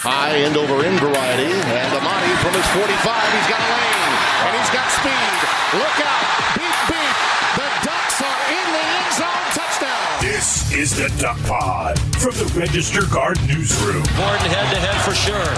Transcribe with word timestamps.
high 0.00 0.32
end 0.32 0.56
over 0.56 0.80
end 0.80 0.96
variety. 0.96 1.52
And 1.52 1.90
Amati 1.92 2.32
from 2.40 2.56
his 2.56 2.64
45, 2.72 2.88
he's 2.88 3.48
got 3.52 3.60
a 3.60 3.68
lane 3.68 4.12
and 4.48 4.52
he's 4.56 4.72
got 4.72 4.88
speed. 4.96 5.36
Look 5.76 5.98
out, 6.00 6.24
beep 6.56 6.78
beep. 6.88 7.16
The 7.60 7.68
Ducks 7.84 8.16
are 8.24 8.42
in 8.48 8.66
the 8.72 8.84
end 8.96 9.10
zone. 9.12 9.44
Touchdown. 9.52 10.08
This 10.24 10.72
is 10.72 10.96
the 10.96 11.12
Duck 11.20 11.36
Pod 11.44 12.00
from 12.16 12.32
the 12.40 12.48
Register 12.56 13.04
Guard 13.12 13.36
newsroom. 13.44 14.00
Gordon 14.16 14.48
head 14.48 14.72
to 14.72 14.80
head 14.80 14.96
for 15.04 15.12
sure. 15.12 15.52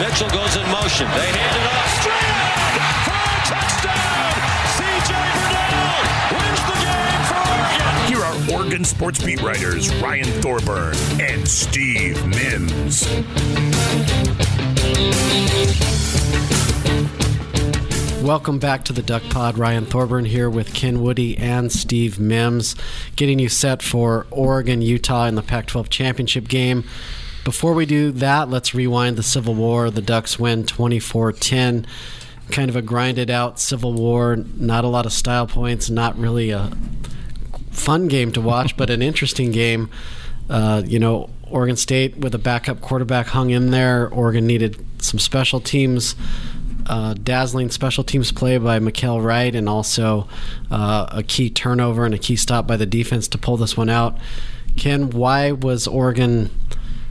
Mitchell 0.00 0.32
goes 0.32 0.56
in 0.56 0.64
motion. 0.72 1.04
They 1.12 1.28
hand 1.28 1.52
it 1.52 1.66
off. 1.68 2.00
Straight 2.00 2.37
sports 8.84 9.22
beat 9.24 9.42
writers 9.42 9.94
Ryan 9.96 10.26
Thorburn 10.42 10.94
and 11.20 11.46
Steve 11.48 12.24
Mims. 12.26 13.06
Welcome 18.22 18.58
back 18.58 18.84
to 18.84 18.92
the 18.92 19.02
Duck 19.02 19.22
Pod. 19.30 19.56
Ryan 19.58 19.86
Thorburn 19.86 20.24
here 20.26 20.50
with 20.50 20.74
Ken 20.74 21.02
Woody 21.02 21.36
and 21.38 21.72
Steve 21.72 22.20
Mims, 22.20 22.76
getting 23.16 23.38
you 23.38 23.48
set 23.48 23.82
for 23.82 24.26
Oregon, 24.30 24.82
Utah 24.82 25.26
in 25.26 25.34
the 25.34 25.42
Pac 25.42 25.66
12 25.66 25.88
championship 25.88 26.46
game. 26.46 26.84
Before 27.44 27.72
we 27.72 27.86
do 27.86 28.12
that, 28.12 28.50
let's 28.50 28.74
rewind 28.74 29.16
the 29.16 29.22
Civil 29.22 29.54
War. 29.54 29.90
The 29.90 30.02
Ducks 30.02 30.38
win 30.38 30.66
24 30.66 31.32
10. 31.32 31.86
Kind 32.50 32.68
of 32.68 32.76
a 32.76 32.82
grinded 32.82 33.30
out 33.30 33.58
Civil 33.58 33.94
War, 33.94 34.36
not 34.36 34.84
a 34.84 34.88
lot 34.88 35.06
of 35.06 35.12
style 35.12 35.46
points, 35.46 35.88
not 35.88 36.18
really 36.18 36.50
a 36.50 36.70
fun 37.70 38.08
game 38.08 38.32
to 38.32 38.40
watch, 38.40 38.76
but 38.76 38.90
an 38.90 39.02
interesting 39.02 39.50
game. 39.50 39.90
Uh, 40.48 40.82
you 40.84 40.98
know, 40.98 41.28
Oregon 41.50 41.76
State 41.76 42.16
with 42.16 42.34
a 42.34 42.38
backup 42.38 42.80
quarterback 42.80 43.26
hung 43.28 43.50
in 43.50 43.70
there. 43.70 44.08
Oregon 44.08 44.46
needed 44.46 44.84
some 45.02 45.18
special 45.18 45.60
teams 45.60 46.14
uh, 46.88 47.14
dazzling 47.14 47.70
special 47.70 48.02
teams 48.02 48.32
play 48.32 48.56
by 48.58 48.78
Mykael 48.78 49.22
Wright 49.22 49.54
and 49.54 49.68
also 49.68 50.26
uh, 50.70 51.06
a 51.10 51.22
key 51.22 51.50
turnover 51.50 52.04
and 52.04 52.14
a 52.14 52.18
key 52.18 52.36
stop 52.36 52.66
by 52.66 52.76
the 52.76 52.86
defense 52.86 53.28
to 53.28 53.38
pull 53.38 53.56
this 53.56 53.76
one 53.76 53.90
out. 53.90 54.16
Ken, 54.76 55.10
why 55.10 55.52
was 55.52 55.86
Oregon 55.86 56.50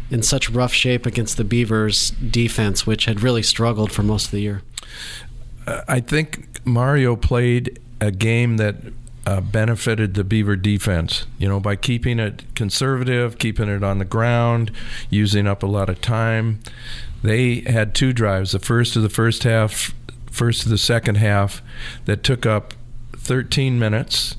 in 0.10 0.24
such 0.24 0.50
rough 0.50 0.74
shape 0.74 1.06
against 1.06 1.38
the 1.38 1.44
Beavers 1.44 2.12
defense, 2.12 2.88
which 2.88 3.06
had 3.06 3.22
really 3.22 3.44
struggled 3.44 3.92
for 3.92 4.04
most 4.04 4.26
of 4.26 4.32
the 4.32 4.42
year? 4.42 4.62
I 5.88 6.00
think 6.00 6.66
Mario 6.66 7.16
played 7.16 7.80
a 8.00 8.10
game 8.10 8.58
that 8.58 8.78
uh, 9.28 9.42
benefited 9.42 10.14
the 10.14 10.24
Beaver 10.24 10.56
defense, 10.56 11.26
you 11.38 11.50
know, 11.50 11.60
by 11.60 11.76
keeping 11.76 12.18
it 12.18 12.46
conservative, 12.56 13.38
keeping 13.38 13.68
it 13.68 13.84
on 13.84 13.98
the 13.98 14.06
ground, 14.06 14.72
using 15.10 15.46
up 15.46 15.62
a 15.62 15.66
lot 15.66 15.90
of 15.90 16.00
time. 16.00 16.60
They 17.24 17.60
had 17.60 17.94
two 17.94 18.14
drives, 18.14 18.54
the 18.54 18.60
first 18.60 18.96
of 18.96 19.02
the 19.02 19.10
first 19.10 19.44
half, 19.44 19.94
first 20.32 20.64
of 20.64 20.70
the 20.70 20.78
second 20.78 21.16
half, 21.16 21.62
that 22.06 22.24
took 22.24 22.46
up 22.46 22.74
13 23.18 23.78
minutes, 23.78 24.38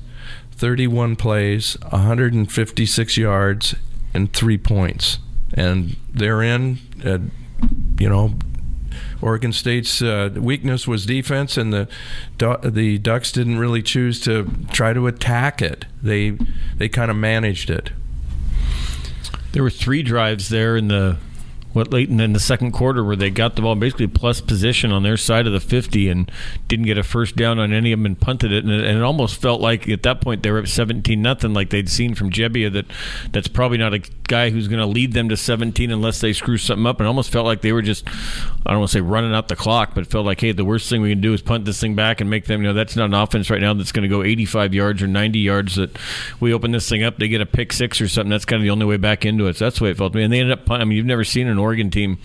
31 0.53 1.15
plays, 1.17 1.77
156 1.91 3.15
yards, 3.15 3.75
and 4.11 4.33
three 4.33 4.57
points. 4.57 5.19
And 5.53 5.97
therein, 6.11 6.79
uh, 7.05 7.19
you 7.99 8.09
know, 8.09 8.33
Oregon 9.21 9.51
State's 9.51 10.01
uh, 10.01 10.29
weakness 10.35 10.87
was 10.87 11.05
defense, 11.05 11.57
and 11.57 11.73
the 11.73 11.87
the 12.37 12.97
Ducks 12.97 13.31
didn't 13.31 13.59
really 13.59 13.81
choose 13.81 14.19
to 14.21 14.49
try 14.71 14.93
to 14.93 15.07
attack 15.07 15.61
it. 15.61 15.85
They 16.01 16.37
they 16.77 16.89
kind 16.89 17.11
of 17.11 17.17
managed 17.17 17.69
it. 17.69 17.91
There 19.51 19.63
were 19.63 19.69
three 19.69 20.03
drives 20.03 20.49
there 20.49 20.77
in 20.77 20.87
the 20.87 21.17
what 21.73 21.93
late 21.93 22.09
in 22.09 22.33
the 22.33 22.39
second 22.39 22.71
quarter 22.71 23.03
where 23.03 23.15
they 23.15 23.29
got 23.29 23.55
the 23.55 23.61
ball 23.61 23.75
basically 23.75 24.07
plus 24.07 24.41
position 24.41 24.91
on 24.91 25.03
their 25.03 25.17
side 25.17 25.45
of 25.45 25.53
the 25.53 25.59
50 25.59 26.09
and 26.09 26.31
didn't 26.67 26.85
get 26.85 26.97
a 26.97 27.03
first 27.03 27.35
down 27.35 27.59
on 27.59 27.71
any 27.71 27.91
of 27.91 27.99
them 27.99 28.07
and 28.07 28.19
punted 28.19 28.51
it 28.51 28.63
and 28.63 28.73
it, 28.73 28.83
and 28.83 28.97
it 28.97 29.03
almost 29.03 29.39
felt 29.39 29.61
like 29.61 29.87
at 29.87 30.01
that 30.01 30.19
point 30.19 30.41
they 30.41 30.49
were 30.49 30.59
at 30.59 30.67
17 30.67 31.21
nothing 31.21 31.53
like 31.53 31.69
they'd 31.69 31.87
seen 31.87 32.15
from 32.15 32.31
Gebbia 32.31 32.73
that 32.73 32.85
that's 33.31 33.47
probably 33.47 33.77
not 33.77 33.93
a 33.93 34.01
guy 34.29 34.49
who's 34.49 34.69
going 34.69 34.79
to 34.79 34.85
lead 34.85 35.11
them 35.11 35.27
to 35.27 35.35
17 35.35 35.91
unless 35.91 36.21
they 36.21 36.31
screw 36.31 36.57
something 36.57 36.85
up 36.85 36.99
and 36.99 37.07
almost 37.07 37.31
felt 37.31 37.45
like 37.45 37.61
they 37.61 37.73
were 37.73 37.81
just 37.81 38.07
I 38.07 38.71
don't 38.71 38.79
want 38.79 38.91
to 38.91 38.97
say 38.97 39.01
running 39.01 39.33
out 39.33 39.49
the 39.49 39.57
clock 39.57 39.93
but 39.93 40.07
felt 40.07 40.25
like 40.25 40.39
hey 40.39 40.53
the 40.53 40.63
worst 40.63 40.89
thing 40.89 41.01
we 41.01 41.09
can 41.09 41.19
do 41.19 41.33
is 41.33 41.41
punt 41.41 41.65
this 41.65 41.81
thing 41.81 41.95
back 41.95 42.21
and 42.21 42.29
make 42.29 42.45
them 42.45 42.61
you 42.61 42.67
know 42.67 42.73
that's 42.73 42.95
not 42.95 43.05
an 43.05 43.13
offense 43.13 43.49
right 43.49 43.59
now 43.59 43.73
that's 43.73 43.91
going 43.91 44.03
to 44.03 44.09
go 44.09 44.23
85 44.23 44.73
yards 44.73 45.01
or 45.01 45.07
90 45.07 45.39
yards 45.39 45.75
that 45.75 45.97
we 46.39 46.53
open 46.53 46.71
this 46.71 46.87
thing 46.87 47.03
up 47.03 47.17
they 47.17 47.27
get 47.27 47.41
a 47.41 47.45
pick 47.45 47.73
six 47.73 47.99
or 47.99 48.07
something 48.07 48.29
that's 48.29 48.45
kind 48.45 48.61
of 48.61 48.63
the 48.63 48.69
only 48.69 48.85
way 48.85 48.97
back 48.97 49.25
into 49.25 49.47
it 49.47 49.57
so 49.57 49.65
that's 49.65 49.79
the 49.79 49.83
way 49.83 49.91
it 49.91 49.97
felt 49.97 50.13
to 50.13 50.17
me 50.17 50.23
and 50.23 50.31
they 50.31 50.39
ended 50.39 50.57
up 50.57 50.65
punting. 50.65 50.83
I 50.83 50.85
mean 50.85 50.97
you've 50.97 51.05
never 51.05 51.25
seen 51.25 51.47
an 51.47 51.57
Oregon 51.57 51.89
team 51.89 52.19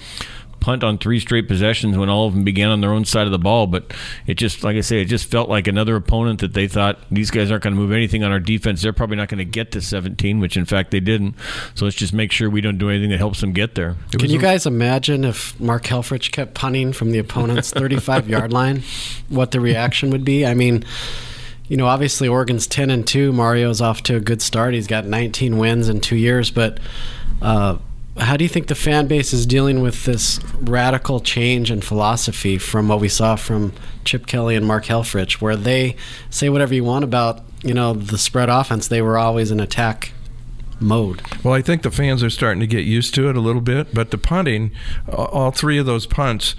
punt 0.65 0.83
on 0.83 0.97
three 0.97 1.21
straight 1.21 1.47
possessions 1.47 1.95
when 1.95 2.09
all 2.09 2.27
of 2.27 2.33
them 2.33 2.43
began 2.43 2.71
on 2.71 2.81
their 2.81 2.91
own 2.91 3.05
side 3.05 3.27
of 3.27 3.33
the 3.33 3.39
ball. 3.39 3.67
But 3.67 3.93
it 4.27 4.35
just, 4.35 4.65
like 4.65 4.77
I 4.77 4.81
say, 4.81 5.03
it 5.03 5.05
just 5.05 5.31
felt 5.31 5.51
like 5.51 5.67
another 5.67 5.95
opponent 5.95 6.41
that 6.41 6.55
they 6.55 6.69
thought 6.69 7.01
these 7.11 7.31
guys 7.31 7.51
aren't 7.51 7.65
going 7.65 7.75
to 7.75 7.81
move 7.81 7.93
anything 7.93 8.25
on 8.25 8.33
our 8.33 8.41
defense. 8.41 8.81
They're 8.81 8.95
probably 8.95 9.19
not 9.19 9.29
going 9.29 9.41
to 9.41 9.45
get 9.45 9.73
to 9.73 9.83
17, 9.83 10.41
which 10.41 10.57
in 10.57 10.65
fact 10.65 10.91
they 10.91 11.01
didn't. 11.01 11.35
So 11.75 11.85
let's 11.85 11.97
just 11.99 12.15
make 12.15 12.33
sure 12.33 12.49
we 12.49 12.63
don't 12.63 12.79
do 12.79 12.89
anything 12.89 13.11
that 13.11 13.19
helps 13.19 13.43
them 13.43 13.53
get 13.53 13.75
there. 13.75 13.95
Can 14.13 14.31
you 14.31 14.39
guys 14.39 14.65
imagine 14.65 15.25
if 15.25 15.61
Mark 15.61 15.85
Helfrich 15.85 16.33
kept 16.33 16.55
punting 16.55 16.95
from 16.95 17.11
the 17.11 17.19
opponent's 17.19 17.71
35 17.73 18.31
yard 18.31 18.51
line? 18.51 18.83
What 19.29 19.51
the 19.51 19.61
reaction 19.61 20.09
would 20.13 20.25
be? 20.25 20.47
I 20.47 20.55
mean, 20.55 20.87
you 21.69 21.77
know, 21.77 21.87
obviously 21.87 22.27
Oregon's 22.27 22.67
10 22.67 22.89
and 22.89 23.07
2. 23.07 23.35
Mario's 23.35 23.83
off 23.83 24.03
to 24.05 24.17
a 24.17 24.21
good 24.21 24.41
start. 24.41 24.73
He's 24.73 24.87
got 24.87 25.05
19 25.05 25.59
wins 25.59 25.91
in 25.91 26.01
two 26.01 26.17
years, 26.17 26.51
but. 26.51 26.81
Uh, 27.43 27.77
how 28.17 28.37
do 28.37 28.45
you 28.45 28.49
think 28.49 28.69
the 28.69 28.75
fan 28.75 29.07
base 29.07 29.33
is 29.33 29.45
dealing 29.45 29.81
with 29.81 30.05
this 30.05 30.39
radical 30.61 31.21
change 31.21 31.71
in 31.71 31.81
philosophy 31.81 32.59
from 32.59 32.89
what 32.89 33.01
we 33.01 33.09
saw 33.09 33.35
from 33.35 33.73
Chip 34.05 34.27
Kelly 34.27 34.55
and 34.55 34.67
Mark 34.67 34.85
Helfrich, 34.85 35.35
where 35.35 35.57
they 35.57 35.97
say 36.31 36.49
whatever 36.49 36.75
you 36.75 36.85
want 36.85 37.05
about 37.05 37.41
you 37.63 37.75
know 37.75 37.93
the 37.93 38.19
spread 38.19 38.49
offense, 38.49 38.89
they 38.89 39.03
were 39.03 39.19
always 39.19 39.51
an 39.51 39.61
attack 39.61 40.13
mode. 40.81 41.23
Well, 41.43 41.55
I 41.55 41.63
think 41.63 41.83
the 41.83 41.91
fans 41.91 42.23
are 42.23 42.31
starting 42.31 42.61
to 42.61 42.67
get 42.67 42.85
used 42.85 43.15
to 43.15 43.29
it 43.29 43.37
a 43.37 43.41
little 43.41 43.61
bit, 43.61 43.95
but 43.95 44.11
the 44.11 44.19
punting, 44.19 44.71
all 45.09 45.51
three 45.51 45.79
of 45.79 45.87
those 45.87 46.07
punts, 46.07 46.55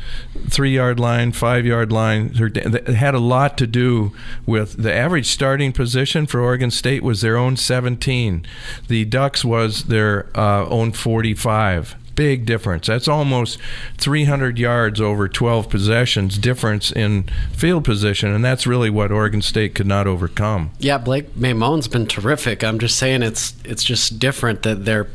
three 0.50 0.76
yard 0.76 1.00
line, 1.00 1.32
five 1.32 1.66
yard 1.66 1.92
line, 1.92 2.34
had 2.34 3.16
a 3.16 3.20
lot 3.20 3.58
to 3.58 3.68
do 3.68 4.14
with 4.46 4.82
the 4.82 4.94
average 4.94 5.28
starting 5.28 5.72
position 5.72 6.26
for 6.26 6.40
Oregon 6.40 6.72
State 6.72 7.04
was 7.04 7.22
their 7.22 7.38
own 7.38 7.58
17. 7.58 8.46
The 8.88 9.06
Ducks 9.06 9.44
was 9.44 9.86
their 9.86 10.30
uh, 10.36 10.66
own 10.68 10.92
45 10.92 11.96
big 12.16 12.46
difference. 12.46 12.88
That's 12.88 13.08
almost 13.08 13.60
300 13.98 14.58
yards 14.58 15.00
over 15.02 15.28
12 15.28 15.70
possessions 15.70 16.38
difference 16.38 16.92
in 16.92 17.30
field 17.52 17.84
position, 17.86 18.34
and 18.34 18.44
that's 18.44 18.66
really 18.66 18.90
what 18.90 19.12
Oregon 19.12 19.42
State 19.42 19.76
could 19.76 19.88
not 19.88 20.08
overcome. 20.08 20.72
Yeah, 20.80 20.98
Blake 20.98 21.36
Maimone's 21.36 21.88
been 21.88 22.08
terrific. 22.08 22.64
I'm 22.64 22.80
just 22.80 22.98
saying 22.98 23.24
it's 23.24 23.54
it's 23.64 23.84
just 23.84 24.20
different 24.20 24.64
that 24.64 24.86
they're 24.86 25.08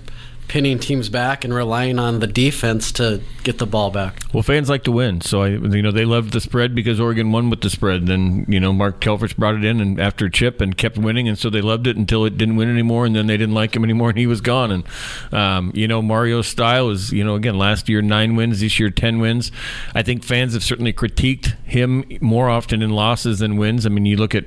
pinning 0.50 0.81
teams 0.81 1.09
back 1.09 1.44
and 1.44 1.55
relying 1.55 1.97
on 1.97 2.19
the 2.19 2.27
defense 2.27 2.91
to 2.91 3.22
get 3.44 3.59
the 3.59 3.66
ball 3.66 3.88
back. 3.88 4.21
Well, 4.33 4.43
fans 4.43 4.69
like 4.69 4.83
to 4.83 4.91
win, 4.91 5.21
so 5.21 5.43
I, 5.43 5.50
you 5.50 5.81
know 5.81 5.93
they 5.93 6.05
loved 6.05 6.33
the 6.33 6.41
spread 6.41 6.75
because 6.75 6.99
Oregon 6.99 7.31
won 7.31 7.50
with 7.50 7.61
the 7.61 7.71
spread. 7.71 8.09
Then 8.09 8.47
you 8.49 8.59
know 8.59 8.72
Mark 8.72 9.00
Helfrich 9.00 9.37
brought 9.37 9.55
it 9.55 9.65
in 9.65 9.81
and 9.81 10.00
after 10.00 10.28
Chip 10.28 10.61
and 10.61 10.77
kept 10.77 10.99
winning, 10.99 11.28
and 11.28 11.38
so 11.38 11.50
they 11.50 11.61
loved 11.61 11.87
it 11.87 11.97
until 11.97 12.25
it 12.25 12.37
didn't 12.37 12.56
win 12.56 12.69
anymore, 12.69 13.06
and 13.06 13.15
then 13.15 13.28
they 13.28 13.37
didn't 13.37 13.55
like 13.55 13.77
him 13.77 13.84
anymore, 13.84 14.09
and 14.09 14.19
he 14.19 14.27
was 14.27 14.41
gone. 14.41 14.72
And 14.72 14.84
um, 15.33 15.71
you 15.72 15.87
know 15.87 16.03
Mario's 16.03 16.49
style 16.49 16.91
is 16.91 17.12
you 17.12 17.22
know 17.22 17.37
again 17.37 17.56
last 17.56 17.88
year 17.88 18.03
nine 18.03 18.34
wins, 18.34 18.59
this 18.59 18.81
year 18.81 18.91
ten 18.91 19.21
wins. 19.21 19.53
I 19.94 20.03
think 20.03 20.25
fans 20.25 20.55
have 20.55 20.65
certainly 20.65 20.93
critiqued 20.93 21.55
him 21.62 22.05
more 22.21 22.50
often 22.50 22.82
in 22.82 22.91
losses 22.91 23.38
than 23.38 23.56
wins. 23.56 23.87
I 23.87 23.88
mean, 23.88 24.05
you 24.05 24.17
look 24.17 24.34
at 24.34 24.47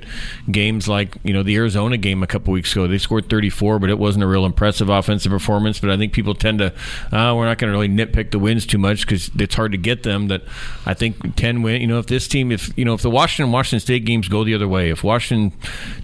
games 0.50 0.86
like 0.86 1.16
you 1.22 1.32
know 1.32 1.42
the 1.42 1.56
Arizona 1.56 1.96
game 1.96 2.22
a 2.22 2.26
couple 2.26 2.52
weeks 2.52 2.72
ago, 2.72 2.86
they 2.86 2.98
scored 2.98 3.30
34, 3.30 3.78
but 3.78 3.88
it 3.88 3.98
wasn't 3.98 4.22
a 4.22 4.26
real 4.26 4.44
impressive 4.44 4.90
offensive 4.90 5.32
performance. 5.32 5.80
But 5.80 5.93
I 5.94 5.98
think 5.98 6.12
people 6.12 6.34
tend 6.34 6.58
to, 6.58 6.66
uh, 7.12 7.34
we're 7.34 7.46
not 7.46 7.58
going 7.58 7.72
to 7.72 7.78
really 7.78 7.88
nitpick 7.88 8.30
the 8.30 8.38
wins 8.38 8.66
too 8.66 8.78
much 8.78 9.06
because 9.06 9.30
it's 9.38 9.54
hard 9.54 9.72
to 9.72 9.78
get 9.78 10.02
them. 10.02 10.28
That 10.28 10.42
I 10.86 10.94
think 10.94 11.36
10 11.36 11.62
win. 11.62 11.80
You 11.80 11.86
know, 11.86 11.98
if 11.98 12.06
this 12.06 12.28
team, 12.28 12.52
if 12.52 12.76
you 12.76 12.84
know, 12.84 12.94
if 12.94 13.02
the 13.02 13.10
Washington 13.10 13.52
Washington 13.52 13.80
State 13.80 14.04
games 14.04 14.28
go 14.28 14.44
the 14.44 14.54
other 14.54 14.68
way, 14.68 14.90
if 14.90 15.04
Washington 15.04 15.58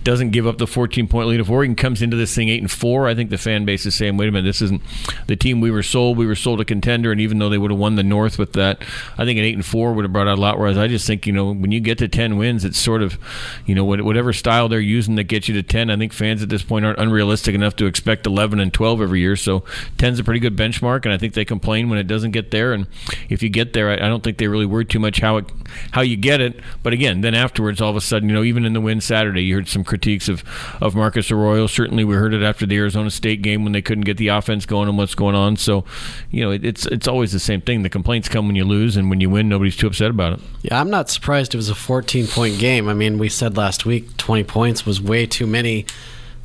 doesn't 0.04 0.30
give 0.30 0.46
up 0.46 0.58
the 0.58 0.66
14 0.66 1.08
point 1.08 1.28
lead, 1.28 1.40
if 1.40 1.50
Oregon 1.50 1.74
comes 1.74 2.02
into 2.02 2.16
this 2.16 2.34
thing 2.34 2.48
eight 2.48 2.60
and 2.60 2.70
four, 2.70 3.08
I 3.08 3.14
think 3.14 3.30
the 3.30 3.38
fan 3.38 3.64
base 3.64 3.86
is 3.86 3.94
saying, 3.94 4.16
wait 4.16 4.28
a 4.28 4.32
minute, 4.32 4.48
this 4.48 4.62
isn't 4.62 4.82
the 5.26 5.36
team 5.36 5.60
we 5.60 5.70
were 5.70 5.82
sold. 5.82 6.16
We 6.16 6.26
were 6.26 6.34
sold 6.34 6.60
a 6.60 6.64
contender, 6.64 7.12
and 7.12 7.20
even 7.20 7.38
though 7.38 7.48
they 7.48 7.58
would 7.58 7.70
have 7.70 7.80
won 7.80 7.96
the 7.96 8.02
North 8.02 8.38
with 8.38 8.52
that, 8.54 8.82
I 9.18 9.24
think 9.24 9.38
an 9.38 9.44
eight 9.44 9.54
and 9.54 9.64
four 9.64 9.92
would 9.92 10.04
have 10.04 10.12
brought 10.12 10.28
out 10.28 10.38
a 10.38 10.40
lot. 10.40 10.58
Whereas 10.58 10.78
I 10.78 10.88
just 10.88 11.06
think 11.06 11.26
you 11.26 11.32
know 11.32 11.52
when 11.52 11.72
you 11.72 11.80
get 11.80 11.98
to 11.98 12.08
10 12.08 12.36
wins, 12.36 12.64
it's 12.64 12.78
sort 12.78 13.02
of 13.02 13.18
you 13.66 13.74
know 13.74 13.84
whatever 13.84 14.32
style 14.32 14.68
they're 14.68 14.80
using 14.80 15.16
that 15.16 15.24
gets 15.24 15.48
you 15.48 15.54
to 15.54 15.62
10. 15.62 15.90
I 15.90 15.96
think 15.96 16.12
fans 16.12 16.42
at 16.42 16.48
this 16.48 16.62
point 16.62 16.84
aren't 16.84 16.98
unrealistic 16.98 17.54
enough 17.54 17.76
to 17.76 17.86
expect 17.86 18.26
11 18.26 18.60
and 18.60 18.72
12 18.72 19.02
every 19.02 19.20
year. 19.20 19.36
So 19.36 19.64
10's 19.98 20.18
a 20.18 20.24
pretty 20.24 20.40
good 20.40 20.56
benchmark, 20.56 21.04
and 21.04 21.12
I 21.12 21.18
think 21.18 21.34
they 21.34 21.44
complain 21.44 21.88
when 21.88 21.98
it 21.98 22.06
doesn't 22.06 22.30
get 22.32 22.50
there. 22.50 22.72
and 22.72 22.86
if 23.28 23.42
you 23.42 23.48
get 23.48 23.72
there, 23.72 23.90
I, 23.90 23.94
I 23.94 24.08
don't 24.08 24.22
think 24.22 24.38
they 24.38 24.48
really 24.48 24.66
worry 24.66 24.84
too 24.84 24.98
much 24.98 25.20
how 25.20 25.38
it 25.38 25.46
how 25.92 26.00
you 26.00 26.16
get 26.16 26.40
it. 26.40 26.60
But 26.82 26.92
again, 26.92 27.20
then 27.20 27.34
afterwards, 27.34 27.80
all 27.80 27.90
of 27.90 27.96
a 27.96 28.00
sudden, 28.00 28.28
you 28.28 28.34
know, 28.34 28.42
even 28.42 28.64
in 28.64 28.72
the 28.72 28.80
win 28.80 29.00
Saturday, 29.00 29.42
you 29.42 29.54
heard 29.54 29.68
some 29.68 29.84
critiques 29.84 30.28
of 30.28 30.44
of 30.80 30.94
Marcus 30.94 31.30
Arroyo. 31.30 31.66
Certainly, 31.66 32.04
we 32.04 32.14
heard 32.14 32.34
it 32.34 32.42
after 32.42 32.66
the 32.66 32.76
Arizona 32.76 33.10
State 33.10 33.42
game 33.42 33.64
when 33.64 33.72
they 33.72 33.82
couldn't 33.82 34.04
get 34.04 34.16
the 34.16 34.28
offense 34.28 34.66
going 34.66 34.88
and 34.88 34.98
what's 34.98 35.14
going 35.14 35.34
on. 35.34 35.56
So, 35.56 35.84
you 36.30 36.44
know, 36.44 36.50
it, 36.50 36.64
it's 36.64 36.86
it's 36.86 37.08
always 37.08 37.32
the 37.32 37.40
same 37.40 37.60
thing. 37.60 37.82
The 37.82 37.90
complaints 37.90 38.28
come 38.28 38.46
when 38.46 38.56
you 38.56 38.64
lose, 38.64 38.96
and 38.96 39.10
when 39.10 39.20
you 39.20 39.30
win, 39.30 39.48
nobody's 39.48 39.76
too 39.76 39.86
upset 39.86 40.10
about 40.10 40.34
it. 40.34 40.40
Yeah, 40.62 40.80
I'm 40.80 40.90
not 40.90 41.10
surprised 41.10 41.54
it 41.54 41.58
was 41.58 41.68
a 41.68 41.74
14 41.74 42.26
point 42.26 42.58
game. 42.58 42.88
I 42.88 42.94
mean, 42.94 43.18
we 43.18 43.28
said 43.28 43.56
last 43.56 43.86
week 43.86 44.16
20 44.16 44.44
points 44.44 44.86
was 44.86 45.00
way 45.00 45.26
too 45.26 45.46
many. 45.46 45.86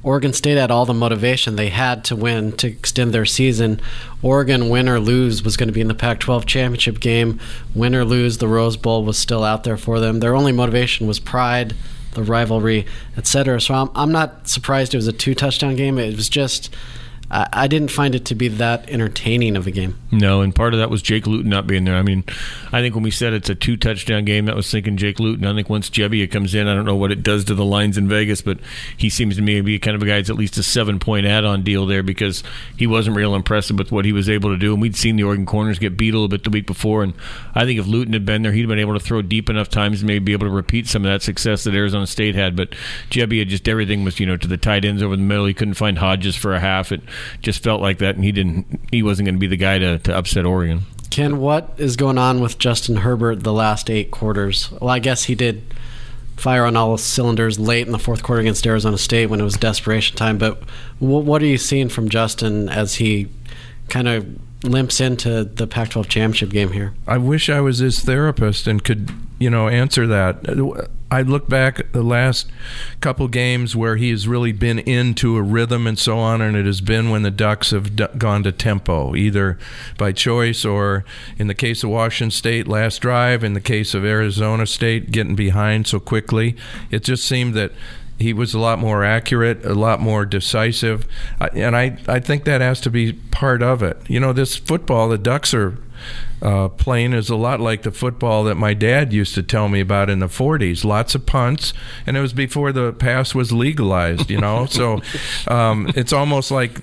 Oregon 0.06 0.34
State 0.34 0.58
had 0.58 0.70
all 0.70 0.86
the 0.86 0.94
motivation 0.94 1.56
they 1.56 1.70
had 1.70 2.06
to 2.06 2.16
win 2.16 2.52
to 2.58 2.68
extend 2.68 3.12
their 3.12 3.26
season. 3.26 3.82
Oregon, 4.22 4.70
win 4.70 4.88
or 4.88 5.00
lose, 5.00 5.44
was 5.44 5.58
going 5.58 5.68
to 5.68 5.74
be 5.74 5.82
in 5.82 5.88
the 5.88 5.96
Pac 5.96 6.20
12 6.20 6.46
championship 6.46 7.00
game. 7.00 7.40
Win 7.74 7.96
or 7.96 8.06
lose, 8.06 8.38
the 8.38 8.48
Rose 8.48 8.78
Bowl 8.78 9.04
was 9.04 9.18
still 9.18 9.44
out 9.44 9.64
there 9.64 9.78
for 9.78 10.00
them. 10.00 10.20
Their 10.20 10.36
only 10.36 10.52
motivation 10.52 11.08
was 11.08 11.20
pride, 11.20 11.74
the 12.12 12.22
rivalry, 12.22 12.86
etc. 13.18 13.60
So 13.60 13.74
I'm, 13.74 13.90
I'm 13.96 14.12
not 14.12 14.48
surprised 14.48 14.94
it 14.94 14.98
was 14.98 15.08
a 15.08 15.12
two 15.12 15.34
touchdown 15.34 15.76
game. 15.76 15.98
It 15.98 16.16
was 16.16 16.30
just. 16.30 16.74
I, 17.32 17.48
I 17.52 17.68
didn't 17.68 17.90
find 17.90 18.16
it 18.16 18.26
to 18.26 18.36
be 18.36 18.48
that 18.48 18.90
entertaining 18.90 19.56
of 19.56 19.68
a 19.68 19.72
game. 19.72 19.98
No, 20.12 20.42
and 20.42 20.54
part 20.54 20.74
of 20.74 20.80
that 20.80 20.90
was 20.90 21.02
Jake 21.02 21.28
Luton 21.28 21.50
not 21.50 21.68
being 21.68 21.84
there. 21.84 21.96
I 21.96 22.02
mean, 22.02 22.24
I 22.72 22.82
think 22.82 22.96
when 22.96 23.04
we 23.04 23.12
said 23.12 23.34
it's 23.34 23.50
a 23.50 23.56
two 23.56 23.78
touchdown 23.78 24.26
game, 24.26 24.46
that 24.46 24.56
was 24.56 24.70
thinking 24.70 24.98
Jake 24.98 25.20
Luton. 25.20 25.46
I 25.46 25.54
think 25.54 25.70
once 25.70 25.90
Gebbia 25.90 26.30
comes 26.30 26.56
in, 26.56 26.68
I 26.68 26.76
don't 26.76 26.86
know 26.86 26.96
what 26.96 27.12
it 27.12 27.24
does 27.24 27.46
to 27.46 27.56
the 27.56 27.66
lines 27.66 27.98
in 27.98 28.08
Vegas, 28.08 28.42
but 28.42 28.60
he 28.98 29.10
seems 29.10 29.36
to 29.36 29.42
me 29.42 29.56
to 29.56 29.64
be 29.64 29.80
kind 29.80 29.96
of 29.96 30.04
a 30.04 30.06
guy 30.06 30.16
that's 30.16 30.30
at 30.30 30.36
least 30.36 30.58
a 30.58 30.64
seven 30.64 31.00
point 31.00 31.26
add 31.26 31.46
on 31.46 31.64
deal 31.64 31.86
there 31.86 32.04
because 32.04 32.44
he 32.78 32.88
wasn't 32.88 33.16
real 33.16 33.36
impressive 33.36 33.78
with 33.78 33.92
what 33.92 34.06
he 34.06 34.14
was 34.14 34.30
able 34.30 34.50
to 34.52 34.58
do. 34.58 34.74
And 34.74 34.82
we'd 34.82 34.96
seen 34.96 35.16
the 35.16 35.24
Oregon 35.24 35.46
corners 35.46 35.80
get 35.80 35.98
beat 35.98 36.14
a 36.14 36.18
little 36.18 36.28
bit 36.28 36.44
the 36.44 36.50
week 36.50 36.68
before. 36.68 37.04
And 37.04 37.14
I 37.54 37.66
think 37.66 37.80
if 37.80 37.88
Luton 37.88 38.14
had 38.14 38.26
been 38.26 38.42
there, 38.42 38.52
he'd 38.52 38.68
been 38.68 38.80
able 38.80 38.94
to 38.94 39.00
throw 39.00 39.22
deep 39.22 39.50
enough 39.50 39.70
times 39.70 40.02
and 40.02 40.08
maybe 40.08 40.26
be 40.26 40.34
able 40.34 40.48
to 40.48 40.54
repeat 40.54 40.88
some 40.88 41.06
of 41.06 41.12
that 41.12 41.22
success 41.22 41.64
that 41.64 41.74
Arizona 41.74 42.08
State 42.08 42.36
had. 42.36 42.56
But 42.56 42.70
Gebbia 43.10 43.48
just 43.48 43.68
everything 43.68 44.04
was, 44.04 44.20
you 44.20 44.26
know, 44.26 44.38
to 44.38 44.48
the 44.48 44.58
tight 44.58 44.86
ends 44.86 45.02
over 45.02 45.16
the 45.16 45.22
middle. 45.22 45.46
He 45.46 45.54
couldn't 45.54 45.74
find 45.76 45.98
Hodgins 45.98 46.38
for 46.38 46.54
a 46.54 46.60
half. 46.60 46.92
It 46.92 47.02
just 47.42 47.64
felt 47.64 47.82
like 47.82 48.00
that, 48.00 48.16
and 48.16 48.24
he 48.24 48.32
didn't. 48.32 48.80
He 48.92 49.04
wasn't 49.04 49.28
going 49.28 49.36
to 49.36 49.40
be 49.40 49.48
the 49.48 49.58
guy 49.58 49.80
to, 49.80 50.00
to 50.00 50.16
upset 50.16 50.46
Oregon. 50.46 50.82
Ken, 51.10 51.38
what 51.38 51.74
is 51.78 51.96
going 51.96 52.18
on 52.18 52.42
with 52.42 52.58
Justin 52.58 52.98
Herbert 52.98 53.44
the 53.44 53.54
last 53.54 53.90
eight 53.90 54.12
quarters? 54.12 54.72
Well, 54.72 54.90
I 54.90 55.00
guess 55.00 55.26
he 55.26 55.36
did 55.36 55.62
fire 56.36 56.66
on 56.66 56.76
all 56.76 56.98
cylinders 56.98 57.58
late 57.58 57.86
in 57.86 57.94
the 57.94 58.00
fourth 58.00 58.22
quarter 58.22 58.42
against 58.42 58.68
Arizona 58.68 58.98
State 58.98 59.28
when 59.28 59.40
it 59.40 59.44
was 59.44 59.56
desperation 59.56 60.18
time. 60.18 60.38
But 60.38 60.64
what 61.00 61.42
are 61.42 61.46
you 61.46 61.58
seeing 61.58 61.90
from 61.90 62.10
Justin 62.10 62.68
as 62.68 62.96
he 62.96 63.30
kind 63.88 64.08
of 64.08 64.28
limps 64.66 65.00
into 65.00 65.44
the 65.44 65.68
Pac 65.68 65.90
12 65.90 66.08
championship 66.10 66.50
game 66.50 66.72
here? 66.72 66.94
I 67.08 67.18
wish 67.18 67.50
I 67.50 67.62
was 67.62 67.80
his 67.80 68.02
therapist 68.02 68.68
and 68.68 68.84
could, 68.84 69.12
you 69.40 69.50
know, 69.50 69.68
answer 69.68 70.08
that. 70.08 70.46
I 71.12 71.22
look 71.22 71.48
back 71.48 71.80
at 71.80 71.94
the 71.94 72.04
last 72.04 72.52
couple 73.00 73.28
games 73.28 73.76
where 73.76 73.96
he 73.96 74.10
has 74.10 74.28
really 74.28 74.52
been 74.52 74.80
into 74.80 75.38
a 75.38 75.42
rhythm 75.42 75.86
and 75.88 75.98
so 75.98 76.18
on, 76.18 76.42
and 76.42 76.58
it 76.58 76.66
has 76.66 76.82
been 76.82 77.10
when 77.10 77.22
the 77.22 77.32
Ducks 77.32 77.72
have 77.72 77.96
d- 77.96 78.08
gone 78.18 78.44
to 78.44 78.52
tempo, 78.52 79.16
either 79.16 79.58
by 79.98 80.12
choice 80.12 80.66
or, 80.66 81.06
in 81.38 81.48
the 81.48 81.54
case 81.54 81.84
of 81.84 81.92
Washington 81.92 82.32
State, 82.32 82.68
last 82.68 83.00
drive, 83.00 83.44
in 83.44 83.54
the 83.54 83.62
case 83.62 83.94
of 83.94 84.04
Arizona 84.04 84.66
State, 84.66 85.12
getting 85.12 85.36
behind 85.36 85.88
so 85.88 86.00
quickly. 86.00 86.56
It 86.90 87.04
just 87.04 87.26
seemed 87.26 87.54
that 87.54 87.72
he 88.18 88.34
was 88.34 88.54
a 88.54 88.60
lot 88.60 88.80
more 88.80 89.04
accurate, 89.04 89.66
a 89.66 89.74
lot 89.74 90.00
more 90.00 90.26
decisive, 90.26 91.06
and 91.54 91.76
I 91.76 91.98
I 92.08 92.20
think 92.20 92.46
that 92.46 92.62
has 92.62 92.80
to 92.82 92.90
be 92.90 93.14
part 93.14 93.62
of 93.62 93.84
it. 93.84 93.98
You 94.08 94.20
know, 94.20 94.34
this 94.34 94.56
football, 94.56 95.10
the 95.10 95.18
Ducks 95.18 95.54
are 95.54 95.78
uh, 96.42 96.70
playing 96.70 97.14
is 97.14 97.30
a 97.30 97.36
lot 97.36 97.60
like 97.60 97.82
the 97.82 97.92
football 97.92 98.44
that 98.46 98.56
my 98.56 98.74
dad 98.74 99.12
used 99.12 99.36
to 99.36 99.44
tell 99.44 99.68
me 99.68 99.80
about 99.80 100.10
in 100.10 100.20
the 100.20 100.28
40s. 100.28 100.84
Lots 100.84 101.16
of 101.16 101.26
punts, 101.26 101.74
and 102.06 102.16
it 102.16 102.22
was 102.22 102.34
before 102.34 102.72
the 102.72 102.94
pass 102.94 103.34
was 103.34 103.52
legalized, 103.52 104.30
you 104.30 104.40
know? 104.40 104.66
so 104.66 105.02
um, 105.48 105.92
it's 105.96 106.14
almost 106.14 106.52
like 106.52 106.80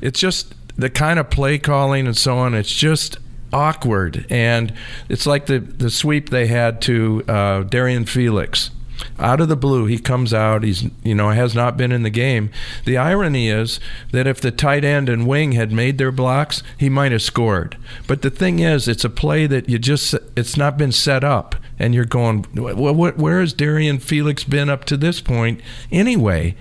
it's 0.00 0.20
just 0.20 0.54
the 0.76 0.90
kind 0.90 1.18
of 1.18 1.30
play 1.30 1.58
calling 1.58 2.06
and 2.06 2.16
so 2.16 2.38
on. 2.38 2.54
It's 2.54 2.72
just 2.72 3.18
awkward. 3.52 4.26
And 4.30 4.72
it's 5.08 5.26
like 5.26 5.46
the, 5.46 5.58
the 5.58 5.90
sweep 5.90 6.30
they 6.30 6.46
had 6.46 6.80
to 6.82 7.24
uh, 7.26 7.62
Darian 7.62 8.04
Felix 8.04 8.70
out 9.18 9.40
of 9.40 9.48
the 9.48 9.56
blue 9.56 9.86
he 9.86 9.98
comes 9.98 10.32
out. 10.34 10.62
He's 10.62 10.84
you 11.02 11.14
know 11.14 11.30
has 11.30 11.54
not 11.54 11.76
been 11.76 11.92
in 11.92 12.02
the 12.02 12.10
game. 12.10 12.50
The 12.84 12.96
irony 12.96 13.48
is 13.48 13.80
that 14.12 14.26
if 14.26 14.40
the 14.40 14.50
tight 14.50 14.84
end 14.84 15.08
and 15.08 15.26
wing 15.26 15.52
had 15.52 15.72
made 15.72 15.98
their 15.98 16.12
blocks 16.12 16.62
he 16.76 16.88
might 16.88 17.12
have 17.12 17.22
scored. 17.22 17.76
But 18.06 18.22
the 18.22 18.30
thing 18.30 18.58
is 18.58 18.88
it's 18.88 19.04
a 19.04 19.10
play 19.10 19.46
that 19.46 19.68
you 19.68 19.78
just 19.78 20.14
it's 20.36 20.56
not 20.56 20.78
been 20.78 20.92
set 20.92 21.24
up. 21.24 21.56
And 21.80 21.94
you're 21.94 22.04
going 22.04 22.44
well 22.54 22.94
where 22.94 23.40
has 23.40 23.52
Darian 23.52 24.00
Felix 24.00 24.42
been 24.42 24.68
up 24.68 24.84
to 24.86 24.96
this 24.96 25.20
point 25.20 25.60
anyway? 25.92 26.56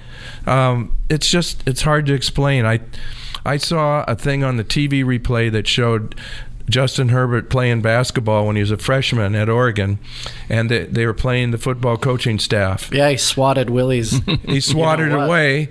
Um, 0.46 0.96
it's 1.10 1.28
just 1.28 1.68
it's 1.68 1.82
hard 1.82 2.06
to 2.06 2.14
explain. 2.14 2.66
I 2.66 2.82
I 3.48 3.56
saw 3.56 4.04
a 4.08 4.16
thing 4.16 4.44
on 4.44 4.58
the 4.58 4.64
TV 4.64 5.06
replay 5.06 5.50
that 5.54 5.68
showed 5.68 6.16
Justin 6.70 7.10
Herbert 7.10 7.50
playing 7.50 7.82
basketball 7.82 8.46
when 8.46 8.56
he 8.56 8.62
was 8.62 8.72
a 8.72 8.78
freshman 8.78 9.36
at 9.36 9.50
Oregon, 9.50 10.00
and 10.50 10.70
they, 10.70 10.86
they 10.86 11.06
were 11.06 11.14
playing 11.14 11.52
the 11.52 11.58
football 11.58 11.98
coaching 11.98 12.40
staff. 12.40 12.92
Yeah, 12.92 13.10
he 13.10 13.18
swatted 13.18 13.70
Willie's. 13.70 14.20
he 14.46 14.60
swatted 14.60 15.08
you 15.12 15.18
know 15.18 15.26
away, 15.26 15.70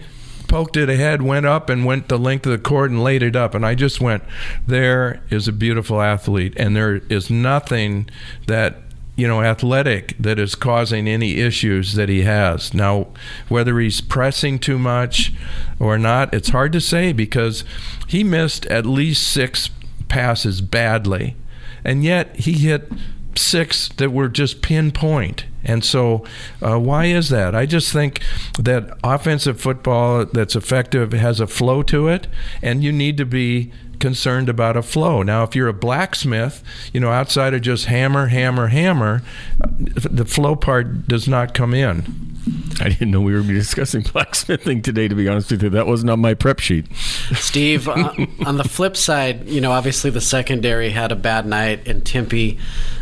poked 0.48 0.76
it 0.76 0.88
ahead, 0.88 1.22
went 1.22 1.44
up, 1.44 1.68
and 1.68 1.84
went 1.84 2.08
the 2.08 2.18
length 2.18 2.46
of 2.46 2.52
the 2.52 2.58
court 2.58 2.90
and 2.90 3.02
laid 3.02 3.22
it 3.22 3.36
up. 3.36 3.54
And 3.54 3.66
I 3.66 3.74
just 3.74 4.00
went, 4.00 4.22
there 4.66 5.22
is 5.30 5.48
a 5.48 5.52
beautiful 5.52 6.00
athlete, 6.00 6.54
and 6.56 6.74
there 6.74 6.96
is 7.10 7.28
nothing 7.28 8.08
that 8.46 8.76
you 9.16 9.26
know, 9.26 9.42
athletic 9.42 10.14
that 10.20 10.38
is 10.38 10.54
causing 10.54 11.08
any 11.08 11.38
issues 11.38 11.94
that 11.94 12.10
he 12.10 12.22
has. 12.22 12.74
Now, 12.74 13.08
whether 13.48 13.80
he's 13.80 14.02
pressing 14.02 14.58
too 14.58 14.78
much 14.78 15.32
or 15.80 15.96
not, 15.96 16.34
it's 16.34 16.50
hard 16.50 16.72
to 16.72 16.82
say 16.82 17.14
because 17.14 17.64
he 18.06 18.22
missed 18.22 18.66
at 18.66 18.84
least 18.84 19.26
six 19.26 19.70
passes 20.08 20.60
badly, 20.60 21.36
and 21.84 22.04
yet 22.04 22.34
he 22.36 22.52
hit 22.52 22.90
six 23.38 23.88
that 23.90 24.12
were 24.12 24.28
just 24.28 24.62
pinpoint. 24.62 25.44
And 25.64 25.84
so, 25.84 26.24
uh, 26.62 26.78
why 26.78 27.06
is 27.06 27.28
that? 27.30 27.54
I 27.54 27.66
just 27.66 27.92
think 27.92 28.20
that 28.58 28.96
offensive 29.02 29.60
football 29.60 30.24
that's 30.24 30.54
effective 30.54 31.12
has 31.12 31.40
a 31.40 31.46
flow 31.46 31.82
to 31.84 32.08
it, 32.08 32.28
and 32.62 32.84
you 32.84 32.92
need 32.92 33.16
to 33.16 33.26
be 33.26 33.72
concerned 34.00 34.48
about 34.48 34.76
a 34.76 34.82
flow. 34.82 35.22
Now, 35.22 35.42
if 35.42 35.54
you're 35.54 35.68
a 35.68 35.74
blacksmith, 35.74 36.62
you 36.92 37.00
know, 37.00 37.10
outside 37.10 37.54
of 37.54 37.62
just 37.62 37.86
hammer, 37.86 38.26
hammer, 38.26 38.68
hammer, 38.68 39.22
the 39.58 40.24
flow 40.24 40.56
part 40.56 41.06
does 41.06 41.28
not 41.28 41.54
come 41.54 41.74
in. 41.74 42.34
I 42.80 42.90
didn't 42.90 43.10
know 43.10 43.20
we 43.20 43.32
were 43.34 43.42
discussing 43.42 44.02
blacksmithing 44.12 44.82
today. 44.82 45.08
To 45.08 45.14
be 45.14 45.28
honest 45.28 45.50
with 45.50 45.62
you, 45.62 45.70
that 45.70 45.86
wasn't 45.86 46.10
on 46.10 46.20
my 46.20 46.34
prep 46.34 46.60
sheet. 46.60 46.86
Steve, 47.34 47.88
uh, 47.88 48.12
on 48.46 48.56
the 48.56 48.68
flip 48.68 48.96
side, 48.96 49.48
you 49.48 49.60
know, 49.60 49.72
obviously 49.72 50.10
the 50.10 50.20
secondary 50.20 50.90
had 50.90 51.10
a 51.10 51.16
bad 51.16 51.46
night 51.46 51.86
in 51.86 52.02
Tempe, 52.02 52.58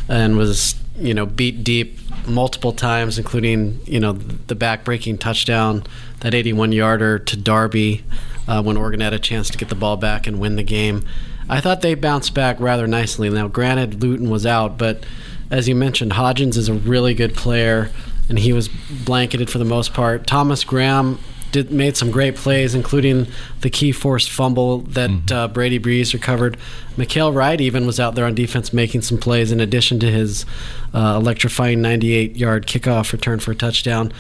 and 0.09 0.37
was 0.37 0.75
you 0.97 1.13
know 1.13 1.27
beat 1.27 1.65
deep 1.65 1.99
multiple 2.27 2.73
times, 2.73 3.19
including 3.19 3.81
you 3.85 4.01
know 4.01 4.13
the 4.13 4.55
back-breaking 4.55 5.19
touchdown, 5.19 5.85
that 6.21 6.33
81-yarder 6.33 7.19
to 7.21 7.37
Darby 7.37 8.05
uh, 8.47 8.63
when 8.63 8.77
Oregon 8.77 9.01
had 9.01 9.13
a 9.13 9.19
chance 9.19 9.49
to 9.51 9.59
get 9.59 9.69
the 9.69 9.75
ball 9.75 9.97
back 9.97 10.27
and 10.27 10.41
win 10.41 10.57
the 10.57 10.63
game. 10.63 11.05
I 11.49 11.61
thought 11.61 11.83
they 11.83 11.95
bounced 11.95 12.35
back 12.35 12.59
rather 12.59 12.87
nicely. 12.87 13.29
Now, 13.29 13.49
granted, 13.49 14.03
Luton 14.03 14.31
was 14.31 14.47
out, 14.47 14.79
but 14.79 15.05
as 15.51 15.69
you 15.69 15.75
mentioned, 15.75 16.13
Hodgins 16.13 16.57
is 16.57 16.69
a 16.69 16.75
really 16.75 17.15
good 17.15 17.35
player 17.35 17.91
and 18.29 18.39
he 18.39 18.53
was 18.53 18.69
blanketed 18.69 19.51
for 19.51 19.59
the 19.59 19.65
most 19.65 19.93
part. 19.93 20.27
Thomas 20.27 20.65
Graham 20.65 21.19
did 21.55 21.71
made 21.71 21.97
some 21.97 22.11
great 22.11 22.35
plays, 22.35 22.75
including 22.75 23.29
the 23.61 23.71
key 23.71 23.93
forced 23.93 24.29
fumble 24.29 24.79
that 24.81 25.09
mm-hmm. 25.09 25.35
uh, 25.35 25.47
Brady 25.47 25.79
Breeze 25.79 26.13
recovered. 26.13 26.59
Mykael 26.97 27.33
Wright 27.33 27.61
even 27.61 27.87
was 27.87 28.01
out 28.01 28.17
there 28.17 28.27
on 28.27 28.35
defense 28.35 28.73
making 28.73 29.03
some 29.03 29.19
plays 29.19 29.53
in 29.53 29.61
addition 29.61 30.01
to 30.01 30.11
his 30.11 30.45
uh, 30.93 31.17
electrifying 31.17 31.81
98 31.81 32.37
yard 32.37 32.67
kickoff 32.67 33.13
return 33.13 33.39
for 33.39 33.53
a 33.53 33.55
touchdown. 33.55 34.13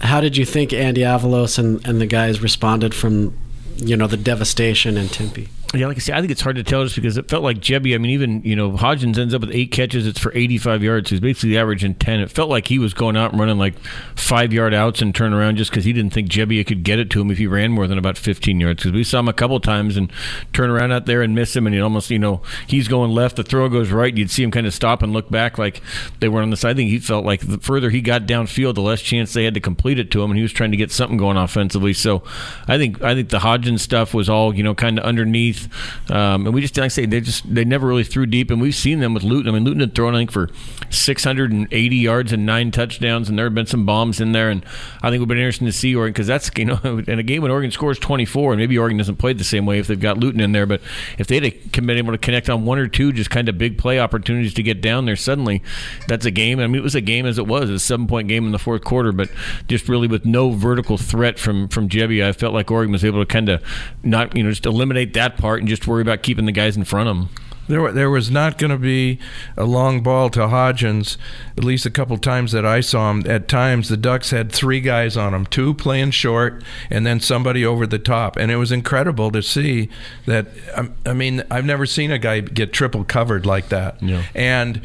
How 0.00 0.20
did 0.20 0.36
you 0.36 0.44
think 0.44 0.72
Andy 0.72 1.00
Avalos 1.00 1.58
and, 1.58 1.84
and 1.86 2.00
the 2.00 2.06
guys 2.06 2.40
responded 2.40 2.94
from 2.94 3.36
you 3.76 3.96
know 3.96 4.06
the 4.06 4.16
devastation 4.16 4.96
in 4.96 5.08
Tempe? 5.08 5.48
Yeah, 5.72 5.86
like 5.86 5.98
I 5.98 6.00
said, 6.00 6.16
I 6.16 6.20
think 6.20 6.32
it's 6.32 6.40
hard 6.40 6.56
to 6.56 6.64
tell 6.64 6.82
just 6.82 6.96
because 6.96 7.16
it 7.16 7.28
felt 7.28 7.44
like 7.44 7.60
Gebbia. 7.60 7.94
I 7.94 7.98
mean, 7.98 8.10
even 8.10 8.42
you 8.42 8.56
know 8.56 8.72
Hodgins 8.72 9.16
ends 9.16 9.32
up 9.32 9.40
with 9.40 9.52
eight 9.52 9.70
catches. 9.70 10.04
It's 10.04 10.18
for 10.18 10.32
85 10.34 10.82
yards. 10.82 11.10
He's 11.10 11.20
basically 11.20 11.56
averaging 11.56 11.94
10. 11.94 12.18
It 12.18 12.30
felt 12.32 12.50
like 12.50 12.66
he 12.66 12.80
was 12.80 12.92
going 12.92 13.16
out 13.16 13.30
and 13.30 13.38
running 13.38 13.56
like 13.56 13.78
five 14.16 14.52
yard 14.52 14.74
outs 14.74 15.00
and 15.00 15.14
turn 15.14 15.32
around 15.32 15.58
just 15.58 15.70
because 15.70 15.84
he 15.84 15.92
didn't 15.92 16.12
think 16.12 16.28
Gebbia 16.28 16.66
could 16.66 16.82
get 16.82 16.98
it 16.98 17.08
to 17.10 17.20
him 17.20 17.30
if 17.30 17.38
he 17.38 17.46
ran 17.46 17.70
more 17.70 17.86
than 17.86 17.98
about 17.98 18.18
15 18.18 18.58
yards. 18.58 18.82
Because 18.82 18.96
we 18.96 19.04
saw 19.04 19.20
him 19.20 19.28
a 19.28 19.32
couple 19.32 19.60
times 19.60 19.96
and 19.96 20.12
turn 20.52 20.70
around 20.70 20.90
out 20.90 21.06
there 21.06 21.22
and 21.22 21.36
miss 21.36 21.54
him, 21.54 21.68
and 21.68 21.74
he 21.74 21.80
almost 21.80 22.10
you 22.10 22.18
know 22.18 22.42
he's 22.66 22.88
going 22.88 23.12
left, 23.12 23.36
the 23.36 23.44
throw 23.44 23.68
goes 23.68 23.92
right. 23.92 24.16
You'd 24.16 24.32
see 24.32 24.42
him 24.42 24.50
kind 24.50 24.66
of 24.66 24.74
stop 24.74 25.04
and 25.04 25.12
look 25.12 25.30
back 25.30 25.56
like 25.56 25.82
they 26.18 26.28
were 26.28 26.42
on 26.42 26.50
the 26.50 26.56
side. 26.56 26.70
I 26.70 26.74
think 26.74 26.90
he 26.90 26.98
felt 26.98 27.24
like 27.24 27.46
the 27.46 27.58
further 27.58 27.90
he 27.90 28.00
got 28.00 28.22
downfield, 28.22 28.74
the 28.74 28.82
less 28.82 29.02
chance 29.02 29.32
they 29.32 29.44
had 29.44 29.54
to 29.54 29.60
complete 29.60 30.00
it 30.00 30.10
to 30.10 30.22
him, 30.24 30.32
and 30.32 30.36
he 30.36 30.42
was 30.42 30.52
trying 30.52 30.72
to 30.72 30.76
get 30.76 30.90
something 30.90 31.16
going 31.16 31.36
offensively. 31.36 31.92
So 31.92 32.24
I 32.66 32.76
think 32.76 33.00
I 33.02 33.14
think 33.14 33.28
the 33.28 33.38
Hodgins 33.38 33.78
stuff 33.78 34.12
was 34.12 34.28
all 34.28 34.52
you 34.52 34.64
know 34.64 34.74
kind 34.74 34.98
of 34.98 35.04
underneath 35.04 35.59
underneath, 35.60 36.10
um, 36.10 36.46
and 36.46 36.54
we 36.54 36.60
just 36.60 36.76
like 36.76 36.86
I 36.86 36.88
say 36.88 37.06
they 37.06 37.20
just 37.20 37.52
they 37.52 37.64
never 37.64 37.86
really 37.86 38.04
threw 38.04 38.26
deep, 38.26 38.50
and 38.50 38.60
we've 38.60 38.74
seen 38.74 39.00
them 39.00 39.14
with 39.14 39.22
Luton. 39.22 39.48
I 39.48 39.58
mean, 39.58 39.64
Luton 39.64 39.80
had 39.80 39.94
thrown 39.94 40.14
I 40.14 40.18
think 40.18 40.32
for 40.32 40.50
680 40.90 41.96
yards 41.96 42.32
and 42.32 42.46
nine 42.46 42.70
touchdowns, 42.70 43.28
and 43.28 43.38
there 43.38 43.46
have 43.46 43.54
been 43.54 43.66
some 43.66 43.86
bombs 43.86 44.20
in 44.20 44.32
there, 44.32 44.50
and 44.50 44.64
I 45.02 45.10
think 45.10 45.16
it 45.16 45.20
would 45.20 45.28
be 45.28 45.34
interesting 45.34 45.66
to 45.66 45.72
see 45.72 45.94
Oregon 45.94 46.12
because 46.12 46.26
that's 46.26 46.50
you 46.56 46.64
know 46.66 46.78
in 47.06 47.18
a 47.18 47.22
game 47.22 47.42
when 47.42 47.50
Oregon 47.50 47.70
scores 47.70 47.98
24, 47.98 48.52
and 48.52 48.60
maybe 48.60 48.78
Oregon 48.78 48.98
doesn't 48.98 49.16
play 49.16 49.32
the 49.32 49.44
same 49.44 49.66
way 49.66 49.78
if 49.78 49.86
they've 49.86 50.00
got 50.00 50.18
Luton 50.18 50.40
in 50.40 50.52
there, 50.52 50.66
but 50.66 50.80
if 51.18 51.26
they'd 51.26 51.44
have 51.44 51.86
been 51.86 51.90
able 51.90 52.12
to 52.12 52.18
connect 52.18 52.48
on 52.48 52.64
one 52.64 52.78
or 52.78 52.88
two 52.88 53.12
just 53.12 53.30
kind 53.30 53.48
of 53.48 53.58
big 53.58 53.78
play 53.78 53.98
opportunities 53.98 54.54
to 54.54 54.62
get 54.62 54.80
down 54.80 55.04
there, 55.06 55.16
suddenly 55.16 55.62
that's 56.08 56.26
a 56.26 56.30
game. 56.30 56.60
I 56.60 56.66
mean, 56.66 56.76
it 56.76 56.82
was 56.82 56.94
a 56.94 57.00
game 57.00 57.26
as 57.26 57.38
it 57.38 57.46
was, 57.46 57.70
a 57.70 57.78
seven 57.78 58.06
point 58.06 58.28
game 58.28 58.46
in 58.46 58.52
the 58.52 58.58
fourth 58.58 58.84
quarter, 58.84 59.12
but 59.12 59.30
just 59.68 59.88
really 59.88 60.08
with 60.08 60.24
no 60.24 60.50
vertical 60.50 60.96
threat 60.96 61.38
from 61.38 61.68
from 61.68 61.88
Gebbia, 61.88 62.28
I 62.28 62.32
felt 62.32 62.54
like 62.54 62.70
Oregon 62.70 62.92
was 62.92 63.04
able 63.04 63.20
to 63.20 63.26
kind 63.26 63.48
of 63.48 63.62
not 64.02 64.36
you 64.36 64.42
know 64.42 64.50
just 64.50 64.66
eliminate 64.66 65.14
that 65.14 65.36
part 65.36 65.49
and 65.58 65.68
just 65.68 65.86
worry 65.86 66.02
about 66.02 66.22
keeping 66.22 66.46
the 66.46 66.52
guys 66.52 66.76
in 66.76 66.84
front 66.84 67.08
of 67.08 67.16
them. 67.16 67.28
There, 67.68 67.92
there 67.92 68.10
was 68.10 68.32
not 68.32 68.58
going 68.58 68.72
to 68.72 68.78
be 68.78 69.20
a 69.56 69.64
long 69.64 70.02
ball 70.02 70.28
to 70.30 70.40
Hodgins, 70.40 71.16
at 71.56 71.62
least 71.62 71.86
a 71.86 71.90
couple 71.90 72.18
times 72.18 72.50
that 72.50 72.66
I 72.66 72.80
saw 72.80 73.12
him. 73.12 73.24
At 73.30 73.46
times, 73.46 73.88
the 73.88 73.96
Ducks 73.96 74.30
had 74.30 74.50
three 74.50 74.80
guys 74.80 75.16
on 75.16 75.34
him, 75.34 75.46
two 75.46 75.72
playing 75.74 76.10
short, 76.10 76.64
and 76.90 77.06
then 77.06 77.20
somebody 77.20 77.64
over 77.64 77.86
the 77.86 78.00
top. 78.00 78.36
And 78.36 78.50
it 78.50 78.56
was 78.56 78.72
incredible 78.72 79.30
to 79.30 79.40
see 79.40 79.88
that. 80.26 80.48
um, 80.74 80.94
I 81.06 81.12
mean, 81.12 81.44
I've 81.48 81.64
never 81.64 81.86
seen 81.86 82.10
a 82.10 82.18
guy 82.18 82.40
get 82.40 82.72
triple 82.72 83.04
covered 83.04 83.46
like 83.46 83.68
that. 83.68 84.02
Yeah. 84.02 84.24
And 84.34 84.82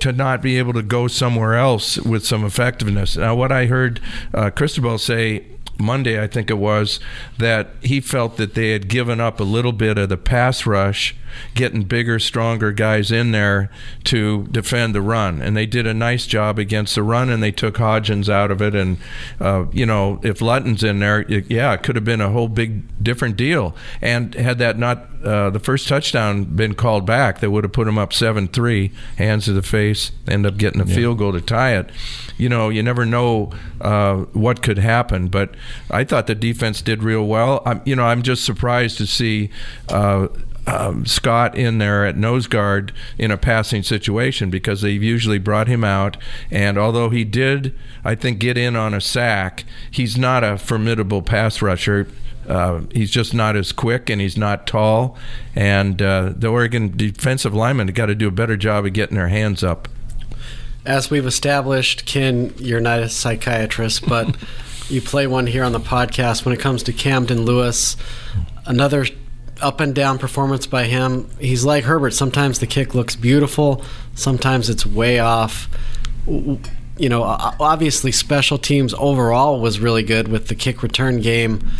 to 0.00 0.12
not 0.12 0.42
be 0.42 0.58
able 0.58 0.72
to 0.74 0.82
go 0.82 1.08
somewhere 1.08 1.54
else 1.54 1.98
with 1.98 2.26
some 2.26 2.44
effectiveness. 2.44 3.16
Now, 3.16 3.34
what 3.34 3.52
I 3.52 3.66
heard 3.66 4.00
uh, 4.34 4.50
Cristobal 4.50 4.98
say 4.98 5.44
Monday, 5.78 6.20
I 6.20 6.26
think 6.26 6.50
it 6.50 6.58
was, 6.58 7.00
that 7.38 7.70
he 7.80 8.00
felt 8.00 8.36
that 8.36 8.54
they 8.54 8.70
had 8.70 8.88
given 8.88 9.20
up 9.20 9.40
a 9.40 9.44
little 9.44 9.72
bit 9.72 9.98
of 9.98 10.08
the 10.08 10.16
pass 10.16 10.66
rush, 10.66 11.14
getting 11.54 11.82
bigger, 11.82 12.18
stronger 12.18 12.72
guys 12.72 13.10
in 13.10 13.32
there 13.32 13.70
to 14.04 14.44
defend 14.44 14.94
the 14.94 15.02
run. 15.02 15.40
And 15.42 15.56
they 15.56 15.66
did 15.66 15.86
a 15.86 15.94
nice 15.94 16.26
job 16.26 16.58
against 16.58 16.94
the 16.94 17.02
run, 17.02 17.30
and 17.30 17.42
they 17.42 17.52
took 17.52 17.76
Hodgins 17.76 18.28
out 18.28 18.50
of 18.50 18.62
it. 18.62 18.74
And, 18.74 18.98
uh, 19.40 19.66
you 19.72 19.86
know, 19.86 20.20
if 20.22 20.40
Luton's 20.40 20.82
in 20.82 20.98
there, 20.98 21.20
it, 21.20 21.50
yeah, 21.50 21.72
it 21.74 21.82
could 21.82 21.96
have 21.96 22.04
been 22.04 22.20
a 22.20 22.30
whole 22.30 22.48
big 22.48 23.02
different 23.02 23.36
deal. 23.36 23.74
And 24.00 24.34
had 24.34 24.58
that 24.58 24.78
not, 24.78 25.06
uh, 25.24 25.50
the 25.50 25.60
first 25.60 25.88
touchdown 25.88 26.44
been 26.44 26.74
called 26.74 27.04
back, 27.04 27.40
that 27.40 27.50
would 27.50 27.64
have 27.64 27.72
put 27.72 27.88
him 27.88 27.98
up 27.98 28.12
7 28.12 28.48
3, 28.48 28.92
hands 29.16 29.46
to 29.46 29.52
the 29.52 29.62
face, 29.62 30.12
end 30.26 30.46
up 30.46 30.56
getting 30.56 30.80
a 30.80 30.86
field 30.86 31.18
goal 31.18 31.32
to 31.32 31.40
tie 31.40 31.76
it. 31.76 31.90
You 32.36 32.48
know, 32.48 32.68
you 32.68 32.82
never 32.82 33.04
know 33.04 33.50
uh, 33.80 34.18
what 34.32 34.62
could 34.62 34.78
happen, 34.78 35.28
but 35.28 35.54
I 35.90 36.04
thought 36.04 36.26
the 36.26 36.34
defense 36.34 36.82
did 36.82 37.02
real 37.02 37.26
well. 37.26 37.62
I'm, 37.66 37.82
you 37.84 37.96
know, 37.96 38.04
I'm 38.04 38.22
just 38.22 38.44
surprised 38.44 38.98
to 38.98 39.06
see 39.06 39.50
uh, 39.88 40.28
um, 40.68 41.06
Scott 41.06 41.56
in 41.56 41.78
there 41.78 42.04
at 42.04 42.16
nose 42.16 42.46
guard 42.46 42.92
in 43.16 43.30
a 43.30 43.38
passing 43.38 43.82
situation 43.82 44.50
because 44.50 44.82
they've 44.82 45.02
usually 45.02 45.38
brought 45.38 45.66
him 45.66 45.82
out. 45.82 46.18
And 46.50 46.76
although 46.76 47.08
he 47.08 47.24
did, 47.24 47.76
I 48.04 48.14
think, 48.14 48.38
get 48.38 48.58
in 48.58 48.76
on 48.76 48.92
a 48.92 49.00
sack, 49.00 49.64
he's 49.90 50.18
not 50.18 50.44
a 50.44 50.58
formidable 50.58 51.22
pass 51.22 51.62
rusher. 51.62 52.06
Uh, 52.46 52.82
he's 52.92 53.10
just 53.10 53.32
not 53.32 53.56
as 53.56 53.72
quick 53.72 54.10
and 54.10 54.20
he's 54.20 54.36
not 54.36 54.66
tall. 54.66 55.16
And 55.54 56.00
uh, 56.02 56.32
the 56.36 56.48
Oregon 56.48 56.94
defensive 56.96 57.54
linemen 57.54 57.88
have 57.88 57.94
got 57.94 58.06
to 58.06 58.14
do 58.14 58.28
a 58.28 58.32
better 58.32 58.56
job 58.56 58.84
of 58.84 58.92
getting 58.92 59.16
their 59.16 59.28
hands 59.28 59.64
up. 59.64 59.88
As 60.84 61.10
we've 61.10 61.26
established, 61.26 62.04
Ken, 62.04 62.52
you're 62.58 62.80
not 62.80 63.00
a 63.00 63.08
psychiatrist, 63.08 64.06
but 64.06 64.36
you 64.88 65.00
play 65.00 65.26
one 65.26 65.46
here 65.46 65.64
on 65.64 65.72
the 65.72 65.80
podcast. 65.80 66.44
When 66.44 66.54
it 66.54 66.60
comes 66.60 66.82
to 66.84 66.92
Camden 66.92 67.44
Lewis, 67.44 67.96
another 68.66 69.06
up 69.60 69.80
and 69.80 69.94
down 69.94 70.18
performance 70.18 70.66
by 70.66 70.84
him. 70.84 71.28
He's 71.38 71.64
like 71.64 71.84
Herbert. 71.84 72.12
Sometimes 72.12 72.58
the 72.58 72.66
kick 72.66 72.94
looks 72.94 73.16
beautiful, 73.16 73.84
sometimes 74.14 74.70
it's 74.70 74.84
way 74.86 75.18
off. 75.18 75.68
You 76.26 77.08
know, 77.08 77.22
obviously, 77.22 78.12
special 78.12 78.58
teams 78.58 78.92
overall 78.94 79.60
was 79.60 79.80
really 79.80 80.02
good 80.02 80.28
with 80.28 80.48
the 80.48 80.54
kick 80.54 80.82
return 80.82 81.20
game 81.20 81.70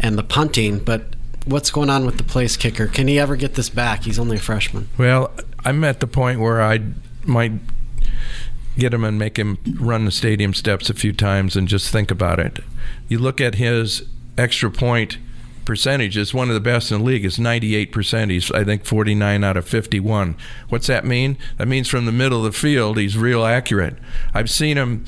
and 0.00 0.18
the 0.18 0.22
punting, 0.22 0.78
but 0.78 1.16
what's 1.46 1.70
going 1.70 1.88
on 1.90 2.04
with 2.04 2.18
the 2.18 2.24
place 2.24 2.56
kicker? 2.56 2.86
Can 2.86 3.08
he 3.08 3.18
ever 3.18 3.36
get 3.36 3.54
this 3.54 3.70
back? 3.70 4.04
He's 4.04 4.18
only 4.18 4.36
a 4.36 4.40
freshman. 4.40 4.88
Well, 4.98 5.32
I'm 5.64 5.82
at 5.84 6.00
the 6.00 6.06
point 6.06 6.40
where 6.40 6.60
I 6.62 6.80
might 7.24 7.52
get 8.78 8.94
him 8.94 9.04
and 9.04 9.18
make 9.18 9.38
him 9.38 9.58
run 9.78 10.04
the 10.04 10.10
stadium 10.10 10.54
steps 10.54 10.88
a 10.88 10.94
few 10.94 11.12
times 11.12 11.56
and 11.56 11.66
just 11.66 11.90
think 11.90 12.10
about 12.10 12.38
it. 12.38 12.60
You 13.08 13.18
look 13.18 13.40
at 13.40 13.56
his 13.56 14.04
extra 14.38 14.70
point 14.70 15.18
percentage 15.64 16.16
is 16.16 16.34
one 16.34 16.48
of 16.48 16.54
the 16.54 16.60
best 16.60 16.90
in 16.90 16.98
the 16.98 17.04
league. 17.04 17.24
It's 17.24 17.38
98%. 17.38 18.30
He's, 18.30 18.50
I 18.52 18.64
think, 18.64 18.84
49 18.84 19.44
out 19.44 19.56
of 19.56 19.68
51. 19.68 20.36
What's 20.68 20.86
that 20.86 21.04
mean? 21.04 21.36
That 21.58 21.68
means 21.68 21.88
from 21.88 22.06
the 22.06 22.12
middle 22.12 22.44
of 22.44 22.52
the 22.52 22.58
field, 22.58 22.98
he's 22.98 23.16
real 23.16 23.44
accurate. 23.44 23.96
I've 24.34 24.50
seen 24.50 24.76
him 24.76 25.04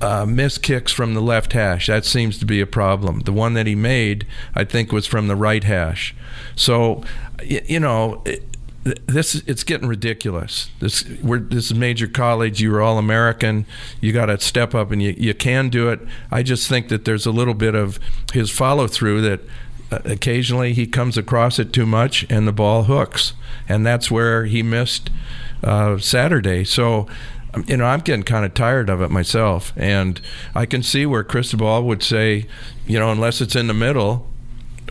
uh, 0.00 0.26
miss 0.26 0.58
kicks 0.58 0.92
from 0.92 1.14
the 1.14 1.20
left 1.20 1.52
hash. 1.52 1.86
That 1.86 2.04
seems 2.04 2.38
to 2.38 2.46
be 2.46 2.60
a 2.60 2.66
problem. 2.66 3.20
The 3.20 3.32
one 3.32 3.54
that 3.54 3.66
he 3.66 3.74
made, 3.74 4.26
I 4.54 4.64
think, 4.64 4.92
was 4.92 5.06
from 5.06 5.28
the 5.28 5.36
right 5.36 5.62
hash. 5.62 6.14
So, 6.56 7.04
you 7.44 7.80
know, 7.80 8.22
it, 8.24 8.42
this 8.84 9.36
it's 9.46 9.62
getting 9.62 9.86
ridiculous. 9.86 10.70
This 10.80 11.04
we're 11.22 11.38
this 11.38 11.66
is 11.66 11.74
major 11.74 12.08
college. 12.08 12.60
You're 12.60 12.82
all 12.82 12.98
American. 12.98 13.64
You 14.00 14.12
got 14.12 14.26
to 14.26 14.40
step 14.40 14.74
up, 14.74 14.90
and 14.90 15.00
you 15.00 15.14
you 15.16 15.34
can 15.34 15.68
do 15.68 15.88
it. 15.88 16.00
I 16.32 16.42
just 16.42 16.68
think 16.68 16.88
that 16.88 17.04
there's 17.04 17.24
a 17.24 17.30
little 17.30 17.54
bit 17.54 17.76
of 17.76 18.00
his 18.32 18.50
follow 18.50 18.88
through 18.88 19.20
that 19.22 19.40
occasionally 20.04 20.72
he 20.72 20.86
comes 20.86 21.16
across 21.18 21.58
it 21.58 21.72
too 21.72 21.86
much, 21.86 22.26
and 22.30 22.46
the 22.46 22.52
ball 22.52 22.84
hooks, 22.84 23.34
and 23.68 23.86
that's 23.86 24.10
where 24.10 24.46
he 24.46 24.62
missed 24.62 25.10
uh, 25.62 25.98
Saturday. 25.98 26.64
So. 26.64 27.06
um, 27.54 27.64
You 27.68 27.76
know, 27.76 27.84
I'm 27.84 28.00
getting 28.00 28.22
kind 28.24 28.44
of 28.44 28.54
tired 28.54 28.88
of 28.88 29.02
it 29.02 29.10
myself, 29.10 29.72
and 29.76 30.20
I 30.54 30.66
can 30.66 30.82
see 30.82 31.04
where 31.06 31.22
Cristobal 31.22 31.82
would 31.82 32.02
say, 32.02 32.46
you 32.86 32.98
know, 32.98 33.12
unless 33.12 33.40
it's 33.42 33.54
in 33.54 33.66
the 33.66 33.74
middle, 33.74 34.26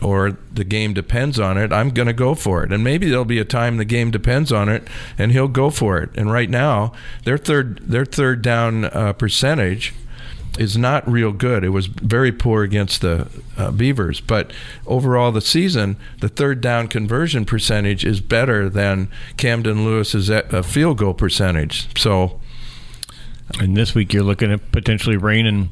or 0.00 0.36
the 0.52 0.64
game 0.64 0.92
depends 0.94 1.38
on 1.38 1.58
it, 1.58 1.72
I'm 1.72 1.90
going 1.90 2.08
to 2.08 2.12
go 2.12 2.34
for 2.34 2.64
it. 2.64 2.72
And 2.72 2.82
maybe 2.82 3.08
there'll 3.08 3.24
be 3.24 3.40
a 3.40 3.44
time 3.44 3.76
the 3.76 3.84
game 3.84 4.10
depends 4.10 4.52
on 4.52 4.68
it, 4.68 4.88
and 5.18 5.32
he'll 5.32 5.48
go 5.48 5.70
for 5.70 5.98
it. 5.98 6.10
And 6.16 6.32
right 6.32 6.50
now, 6.50 6.92
their 7.24 7.38
third 7.38 7.80
their 7.90 8.04
third 8.04 8.42
down 8.42 8.84
uh, 8.84 9.12
percentage 9.12 9.92
is 10.58 10.76
not 10.76 11.08
real 11.10 11.32
good. 11.32 11.64
It 11.64 11.70
was 11.70 11.86
very 11.86 12.32
poor 12.32 12.62
against 12.62 13.00
the 13.00 13.28
uh, 13.56 13.70
Beavers, 13.70 14.20
but 14.20 14.52
overall 14.86 15.32
the 15.32 15.40
season, 15.40 15.96
the 16.20 16.28
third 16.28 16.60
down 16.60 16.88
conversion 16.88 17.44
percentage 17.44 18.04
is 18.04 18.20
better 18.20 18.68
than 18.68 19.08
Camden 19.36 19.84
Lewis's 19.84 20.30
uh, 20.30 20.62
field 20.64 20.98
goal 20.98 21.14
percentage. 21.14 21.88
So. 21.98 22.38
And 23.60 23.76
this 23.76 23.94
week 23.94 24.14
you're 24.14 24.22
looking 24.22 24.50
at 24.50 24.72
potentially 24.72 25.18
rain 25.18 25.44
and 25.44 25.68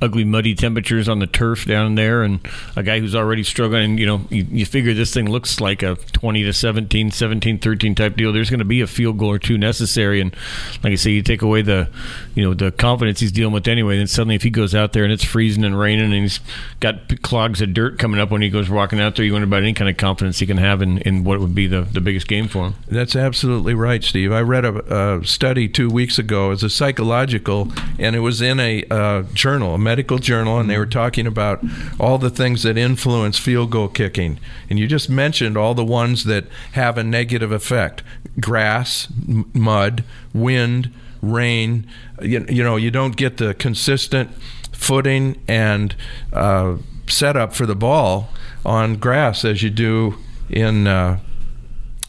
ugly, 0.00 0.24
muddy 0.24 0.54
temperatures 0.54 1.08
on 1.08 1.18
the 1.18 1.26
turf 1.26 1.66
down 1.66 1.94
there, 1.94 2.22
and 2.22 2.40
a 2.76 2.82
guy 2.82 3.00
who's 3.00 3.14
already 3.14 3.42
struggling. 3.42 3.98
You 3.98 4.06
know, 4.06 4.20
you, 4.30 4.46
you 4.50 4.66
figure 4.66 4.94
this 4.94 5.12
thing 5.12 5.28
looks 5.28 5.60
like 5.60 5.82
a 5.82 5.96
20 5.96 6.44
to 6.44 6.52
17, 6.52 7.10
17, 7.10 7.58
13 7.58 7.94
type 7.94 8.16
deal. 8.16 8.32
There's 8.32 8.50
going 8.50 8.58
to 8.58 8.64
be 8.64 8.80
a 8.80 8.86
field 8.86 9.18
goal 9.18 9.30
or 9.30 9.38
two 9.38 9.58
necessary, 9.58 10.20
and 10.20 10.34
like 10.82 10.92
I 10.92 10.96
say, 10.96 11.10
you 11.10 11.22
take 11.22 11.42
away 11.42 11.62
the, 11.62 11.88
you 12.34 12.42
know, 12.44 12.54
the 12.54 12.70
confidence 12.72 13.20
he's 13.20 13.32
dealing 13.32 13.52
with 13.52 13.68
anyway. 13.68 13.98
Then 13.98 14.06
suddenly, 14.06 14.34
if 14.34 14.42
he 14.42 14.50
goes 14.50 14.74
out 14.74 14.92
there 14.92 15.04
and 15.04 15.12
it's 15.12 15.24
freezing 15.24 15.64
and 15.64 15.78
raining, 15.78 16.06
and 16.06 16.14
he's 16.14 16.40
got 16.80 17.22
clogs 17.22 17.60
of 17.60 17.74
dirt 17.74 17.98
coming 17.98 18.20
up 18.20 18.30
when 18.30 18.42
he 18.42 18.48
goes 18.48 18.70
walking 18.70 19.00
out 19.00 19.16
there, 19.16 19.24
you 19.24 19.32
wonder 19.32 19.46
about 19.46 19.62
any 19.62 19.74
kind 19.74 19.90
of 19.90 19.96
confidence 19.96 20.38
he 20.38 20.46
can 20.46 20.58
have 20.58 20.82
in, 20.82 20.98
in 20.98 21.24
what 21.24 21.40
would 21.40 21.54
be 21.54 21.66
the, 21.66 21.82
the 21.82 22.00
biggest 22.00 22.28
game 22.28 22.48
for 22.48 22.66
him. 22.66 22.74
That's 22.86 23.16
absolutely 23.16 23.74
right, 23.74 24.02
Steve. 24.02 24.32
I 24.32 24.40
read 24.40 24.64
a, 24.64 25.18
a 25.18 25.26
study 25.26 25.68
two 25.68 25.88
weeks 25.88 26.18
ago 26.18 26.50
as 26.50 26.62
a 26.62 26.70
psychological, 26.70 27.72
and 27.98 28.14
it 28.14 28.20
was 28.20 28.40
in 28.40 28.60
a 28.60 28.84
uh, 28.90 29.22
journal, 29.34 29.74
a 29.74 29.78
medical 29.88 30.18
journal, 30.18 30.58
and 30.58 30.68
they 30.68 30.76
were 30.76 30.84
talking 30.84 31.26
about 31.26 31.64
all 31.98 32.18
the 32.18 32.28
things 32.28 32.62
that 32.62 32.76
influence 32.76 33.38
field 33.38 33.70
goal 33.70 33.88
kicking. 33.88 34.38
And 34.68 34.78
you 34.78 34.86
just 34.86 35.08
mentioned 35.08 35.56
all 35.56 35.72
the 35.72 35.84
ones 35.84 36.24
that 36.24 36.44
have 36.72 36.98
a 36.98 37.02
negative 37.02 37.52
effect 37.52 38.02
grass, 38.38 39.08
m- 39.26 39.50
mud, 39.54 40.04
wind, 40.34 40.92
rain. 41.22 41.86
You, 42.20 42.44
you 42.50 42.62
know, 42.62 42.76
you 42.76 42.90
don't 42.90 43.16
get 43.16 43.38
the 43.38 43.54
consistent 43.54 44.30
footing 44.72 45.42
and 45.48 45.96
uh, 46.34 46.76
setup 47.06 47.54
for 47.54 47.64
the 47.64 47.74
ball 47.74 48.28
on 48.66 48.96
grass 48.96 49.42
as 49.42 49.62
you 49.62 49.70
do 49.70 50.16
in. 50.50 50.86
Uh, 50.86 51.18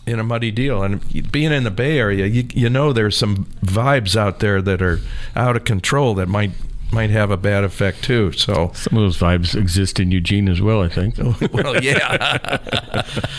in 0.05 0.19
a 0.19 0.23
muddy 0.23 0.49
deal. 0.49 0.81
And 0.81 1.31
being 1.31 1.51
in 1.51 1.65
the 1.65 1.69
Bay 1.69 1.99
Area, 1.99 2.25
you, 2.25 2.47
you 2.51 2.67
know 2.67 2.91
there's 2.91 3.15
some 3.15 3.45
vibes 3.63 4.15
out 4.15 4.39
there 4.39 4.59
that 4.59 4.81
are 4.81 4.99
out 5.35 5.55
of 5.55 5.65
control 5.65 6.15
that 6.15 6.27
might 6.27 6.49
might 6.91 7.09
have 7.09 7.31
a 7.31 7.37
bad 7.37 7.63
effect 7.63 8.03
too. 8.03 8.31
So 8.31 8.71
Some 8.73 8.97
of 8.97 9.03
those 9.03 9.17
vibes 9.17 9.55
exist 9.55 9.99
in 9.99 10.11
Eugene 10.11 10.49
as 10.49 10.61
well, 10.61 10.81
I 10.81 10.89
think. 10.89 11.15
well, 11.53 11.81
yeah. 11.83 12.57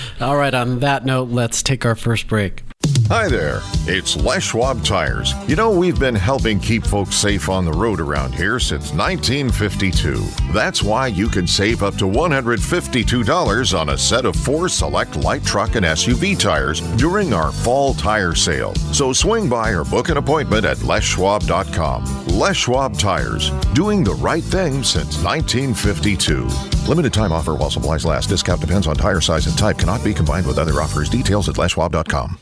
All 0.21 0.37
right, 0.37 0.55
on 0.55 0.81
that 0.81 1.05
note, 1.05 1.29
let's 1.29 1.63
take 1.63 1.85
our 1.85 1.95
first 1.97 2.29
break. 2.29 2.63
Hi 3.11 3.29
there, 3.29 3.61
it's 3.89 4.17
Les 4.17 4.41
Schwab 4.41 4.85
Tires. 4.85 5.35
You 5.49 5.57
know, 5.57 5.77
we've 5.77 5.99
been 5.99 6.15
helping 6.15 6.61
keep 6.61 6.87
folks 6.87 7.17
safe 7.17 7.49
on 7.49 7.65
the 7.65 7.73
road 7.73 7.99
around 7.99 8.37
here 8.37 8.61
since 8.61 8.93
1952. 8.93 10.25
That's 10.53 10.85
why 10.85 11.09
you 11.09 11.27
can 11.27 11.49
save 11.49 11.83
up 11.83 11.97
to 11.97 12.05
$152 12.05 13.77
on 13.77 13.89
a 13.89 13.99
set 13.99 14.27
of 14.27 14.37
four 14.37 14.69
select 14.69 15.17
light 15.17 15.43
truck 15.45 15.75
and 15.75 15.85
SUV 15.85 16.39
tires 16.39 16.81
during 16.97 17.33
our 17.33 17.51
fall 17.51 17.95
tire 17.95 18.37
sale. 18.37 18.77
So 18.93 19.13
swing 19.13 19.49
by 19.49 19.71
or 19.71 19.85
book 19.85 20.09
an 20.09 20.17
appointment 20.17 20.65
at 20.65 20.77
leschwab.com. 20.77 22.27
Les 22.39 22.57
Schwab 22.57 22.97
Tires, 22.97 23.51
doing 23.75 24.05
the 24.05 24.15
right 24.15 24.45
thing 24.45 24.85
since 24.85 25.21
1952. 25.25 26.47
Limited 26.89 27.13
time 27.13 27.33
offer 27.33 27.57
while 27.57 27.71
supplies 27.71 28.05
last. 28.05 28.29
Discount 28.29 28.61
depends 28.61 28.87
on 28.87 28.95
tire 28.95 29.21
size 29.21 29.49
and 29.49 29.59
type, 29.59 29.79
cannot 29.79 30.05
be 30.05 30.15
combined 30.15 30.47
with 30.47 30.59
other 30.59 30.81
offers. 30.81 31.09
Details 31.09 31.49
at 31.49 31.57
leschwab.com. 31.57 32.39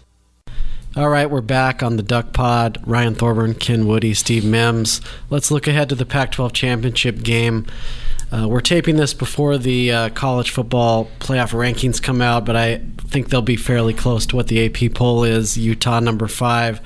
All 0.99 1.09
right, 1.09 1.31
we're 1.31 1.43
back 1.43 1.81
on 1.81 1.97
the 1.97 2.03
Duck 2.03 2.33
Pod. 2.33 2.83
Ryan 2.85 3.15
Thorburn, 3.15 3.55
Ken 3.55 3.87
Woody, 3.87 4.15
Steve 4.15 4.45
Mims. 4.45 5.01
Let's 5.31 5.53
look 5.53 5.69
ahead 5.69 5.89
to 5.91 5.95
the 5.95 6.05
Pac 6.05 6.33
12 6.33 6.53
championship 6.53 7.23
game. 7.23 7.67
Uh, 8.33 8.49
we're 8.49 8.61
taping 8.61 8.97
this 8.97 9.15
before 9.15 9.59
the 9.59 9.93
uh, 9.93 10.09
college 10.09 10.51
football 10.51 11.09
playoff 11.21 11.53
rankings 11.53 12.03
come 12.03 12.21
out, 12.21 12.45
but 12.45 12.57
I 12.57 12.83
think 12.99 13.29
they'll 13.29 13.43
be 13.43 13.55
fairly 13.55 13.95
close 13.95 14.27
to 14.27 14.35
what 14.35 14.49
the 14.49 14.67
AP 14.67 14.93
poll 14.93 15.23
is. 15.23 15.57
Utah 15.57 16.01
number 16.01 16.27
five, 16.27 16.81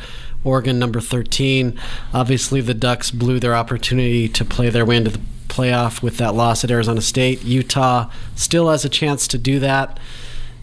Oregon 0.44 0.78
number 0.78 1.00
13. 1.00 1.80
Obviously, 2.12 2.60
the 2.60 2.74
Ducks 2.74 3.10
blew 3.10 3.40
their 3.40 3.54
opportunity 3.54 4.28
to 4.28 4.44
play 4.44 4.68
their 4.68 4.84
way 4.84 4.98
into 4.98 5.12
the 5.12 5.20
playoff 5.48 6.02
with 6.02 6.18
that 6.18 6.34
loss 6.34 6.64
at 6.64 6.70
Arizona 6.70 7.00
State. 7.00 7.44
Utah 7.44 8.10
still 8.34 8.68
has 8.68 8.84
a 8.84 8.90
chance 8.90 9.26
to 9.28 9.38
do 9.38 9.58
that 9.60 9.98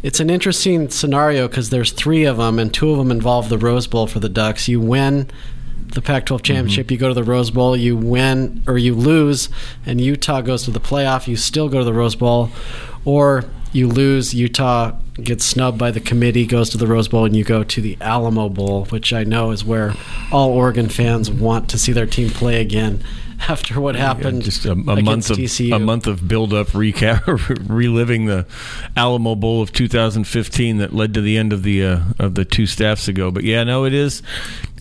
it's 0.02 0.20
an 0.20 0.30
interesting 0.30 0.90
scenario 0.90 1.48
because 1.48 1.70
there's 1.70 1.92
three 1.92 2.24
of 2.26 2.38
them, 2.38 2.60
and 2.60 2.74
two 2.74 2.92
of 2.92 2.98
them 2.98 3.12
involve 3.12 3.50
the 3.50 3.58
Rose 3.58 3.88
Bowl 3.88 4.08
for 4.08 4.20
the 4.20 4.30
Ducks. 4.30 4.68
You 4.68 4.80
win 4.80 5.30
the 5.94 6.02
Pac-12 6.02 6.44
championship, 6.44 6.86
mm-hmm. 6.86 6.94
you 6.94 7.00
go 7.00 7.08
to 7.10 7.14
the 7.14 7.24
Rose 7.24 7.52
Bowl. 7.52 7.76
You 7.76 7.98
win 7.98 8.64
or 8.68 8.78
you 8.78 8.96
lose, 8.96 9.50
and 9.86 10.00
Utah 10.00 10.42
goes 10.42 10.64
to 10.64 10.72
the 10.72 10.80
playoff. 10.80 11.28
You 11.28 11.36
still 11.36 11.68
go 11.68 11.80
to 11.80 11.86
the 11.86 11.94
Rose 11.94 12.16
Bowl, 12.16 12.50
or 13.06 13.46
you 13.74 13.88
lose. 13.88 14.34
Utah 14.34 14.94
gets 15.22 15.44
snubbed 15.44 15.78
by 15.78 15.92
the 15.92 16.00
committee, 16.00 16.46
goes 16.46 16.70
to 16.70 16.78
the 16.78 16.88
Rose 16.88 17.08
Bowl, 17.08 17.26
and 17.26 17.36
you 17.36 17.44
go 17.44 17.64
to 17.64 17.82
the 17.82 17.98
Alamo 18.00 18.50
Bowl, 18.50 18.86
which 18.86 19.12
I 19.12 19.24
know 19.24 19.52
is 19.52 19.66
where 19.66 19.96
all 20.32 20.50
Oregon 20.50 20.88
fans 20.90 21.30
want 21.30 21.70
to 21.70 21.78
see 21.78 21.92
their 21.92 22.06
team 22.06 22.30
play 22.30 22.62
again 22.62 23.04
after 23.48 23.80
what 23.80 23.96
happened. 23.96 24.40
Yeah, 24.40 24.46
just 24.46 24.66
a, 24.66 24.72
a 24.72 24.76
month 24.76 25.30
of 25.30 25.38
TCU. 25.38 25.76
a 25.76 25.80
month 25.80 26.08
of 26.08 26.28
build 26.28 26.54
up, 26.54 26.68
recap, 26.70 27.68
reliving 27.70 28.26
the 28.26 28.46
Alamo 28.98 29.36
Bowl 29.36 29.62
of 29.62 29.72
2015 29.72 30.78
that 30.78 30.94
led 30.94 31.14
to 31.14 31.22
the 31.22 31.38
end 31.38 31.54
of 31.54 31.64
the 31.64 31.86
uh, 31.86 32.00
of 32.18 32.36
the 32.36 32.46
two 32.46 32.66
staffs 32.66 33.08
ago. 33.08 33.32
But 33.32 33.44
yeah, 33.44 33.64
no, 33.64 33.86
it 33.86 33.94
is 33.94 34.22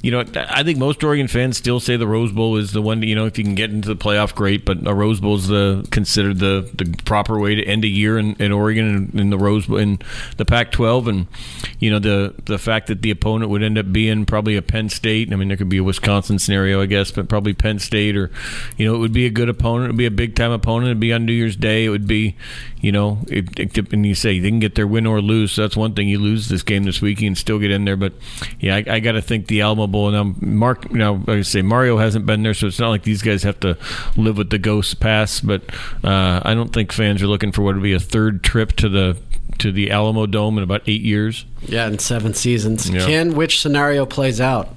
you 0.02 0.10
know, 0.10 0.24
I 0.34 0.62
think 0.62 0.78
most 0.78 1.02
Oregon 1.02 1.28
fans 1.28 1.56
still 1.56 1.80
say 1.80 1.96
the 1.96 2.06
Rose 2.06 2.32
Bowl 2.32 2.56
is 2.56 2.72
the 2.72 2.82
one. 2.82 3.02
You 3.02 3.14
know, 3.14 3.26
if 3.26 3.36
you 3.38 3.44
can 3.44 3.54
get 3.54 3.70
into 3.70 3.88
the 3.88 3.96
playoff, 3.96 4.34
great. 4.34 4.64
But 4.64 4.86
a 4.86 4.94
Rose 4.94 5.20
Bowl 5.20 5.36
is 5.36 5.48
the 5.48 5.86
considered 5.90 6.38
the, 6.38 6.70
the 6.74 6.96
proper 7.04 7.38
way 7.38 7.54
to 7.56 7.64
end 7.64 7.84
a 7.84 7.88
year 7.88 8.18
in, 8.18 8.34
in 8.36 8.52
Oregon 8.52 8.86
and 8.86 9.20
in 9.20 9.30
the 9.30 9.38
Rose 9.38 9.66
Bowl 9.66 9.78
in 9.78 9.98
the 10.36 10.44
Pac-12. 10.44 11.08
And 11.08 11.26
you 11.80 11.90
know, 11.90 11.98
the 11.98 12.34
the 12.44 12.58
fact 12.58 12.86
that 12.88 13.02
the 13.02 13.10
opponent 13.10 13.50
would 13.50 13.62
end 13.62 13.76
up 13.76 13.92
being 13.92 14.24
probably 14.24 14.56
a 14.56 14.62
Penn 14.62 14.88
State. 14.88 15.32
I 15.32 15.36
mean, 15.36 15.48
there 15.48 15.56
could 15.56 15.68
be 15.68 15.78
a 15.78 15.84
Wisconsin 15.84 16.38
scenario, 16.38 16.80
I 16.80 16.86
guess, 16.86 17.10
but 17.10 17.28
probably 17.28 17.54
Penn 17.54 17.78
State 17.78 18.16
or 18.16 18.30
you 18.76 18.86
know, 18.86 18.94
it 18.94 18.98
would 18.98 19.12
be 19.12 19.26
a 19.26 19.30
good 19.30 19.48
opponent. 19.48 19.86
It 19.86 19.88
would 19.88 19.98
be 19.98 20.06
a 20.06 20.10
big 20.10 20.36
time 20.36 20.52
opponent. 20.52 20.90
It'd 20.90 21.00
be 21.00 21.12
on 21.12 21.26
New 21.26 21.32
Year's 21.32 21.56
Day. 21.56 21.84
It 21.84 21.88
would 21.88 22.06
be, 22.06 22.36
you 22.80 22.92
know, 22.92 23.18
it, 23.28 23.58
it, 23.58 23.92
and 23.92 24.06
you 24.06 24.14
say 24.14 24.38
they 24.38 24.48
can 24.48 24.60
get 24.60 24.76
their 24.76 24.86
win 24.86 25.06
or 25.06 25.20
lose. 25.20 25.52
So 25.52 25.62
that's 25.62 25.76
one 25.76 25.94
thing. 25.94 26.08
You 26.08 26.18
lose 26.18 26.48
this 26.48 26.62
game 26.62 26.84
this 26.84 27.02
week, 27.02 27.20
you 27.20 27.28
can 27.28 27.34
still 27.34 27.58
get 27.58 27.72
in 27.72 27.84
there. 27.84 27.96
But 27.96 28.12
yeah, 28.60 28.76
I, 28.76 28.84
I 28.86 29.00
got 29.00 29.12
to 29.12 29.22
think 29.22 29.48
the 29.48 29.62
Alamo 29.62 29.87
Bowl. 29.88 30.10
Now, 30.10 30.34
Mark, 30.40 30.90
you 30.90 30.98
know, 30.98 31.14
like 31.26 31.38
I 31.38 31.42
say, 31.42 31.62
Mario 31.62 31.98
hasn't 31.98 32.26
been 32.26 32.42
there, 32.42 32.54
so 32.54 32.66
it's 32.66 32.78
not 32.78 32.90
like 32.90 33.02
these 33.02 33.22
guys 33.22 33.42
have 33.42 33.58
to 33.60 33.76
live 34.16 34.38
with 34.38 34.50
the 34.50 34.58
ghost 34.58 35.00
pass. 35.00 35.40
But 35.40 35.62
uh, 36.04 36.40
I 36.44 36.54
don't 36.54 36.72
think 36.72 36.92
fans 36.92 37.22
are 37.22 37.26
looking 37.26 37.52
for 37.52 37.62
what 37.62 37.74
would 37.74 37.82
be 37.82 37.94
a 37.94 38.00
third 38.00 38.42
trip 38.42 38.72
to 38.76 38.88
the 38.88 39.18
to 39.58 39.72
the 39.72 39.88
Alamodome 39.88 40.56
in 40.56 40.62
about 40.62 40.82
eight 40.86 41.02
years. 41.02 41.44
Yeah, 41.62 41.88
in 41.88 41.98
seven 41.98 42.34
seasons. 42.34 42.88
Yeah. 42.88 43.04
Ken, 43.04 43.34
which 43.34 43.60
scenario 43.60 44.06
plays 44.06 44.40
out? 44.40 44.74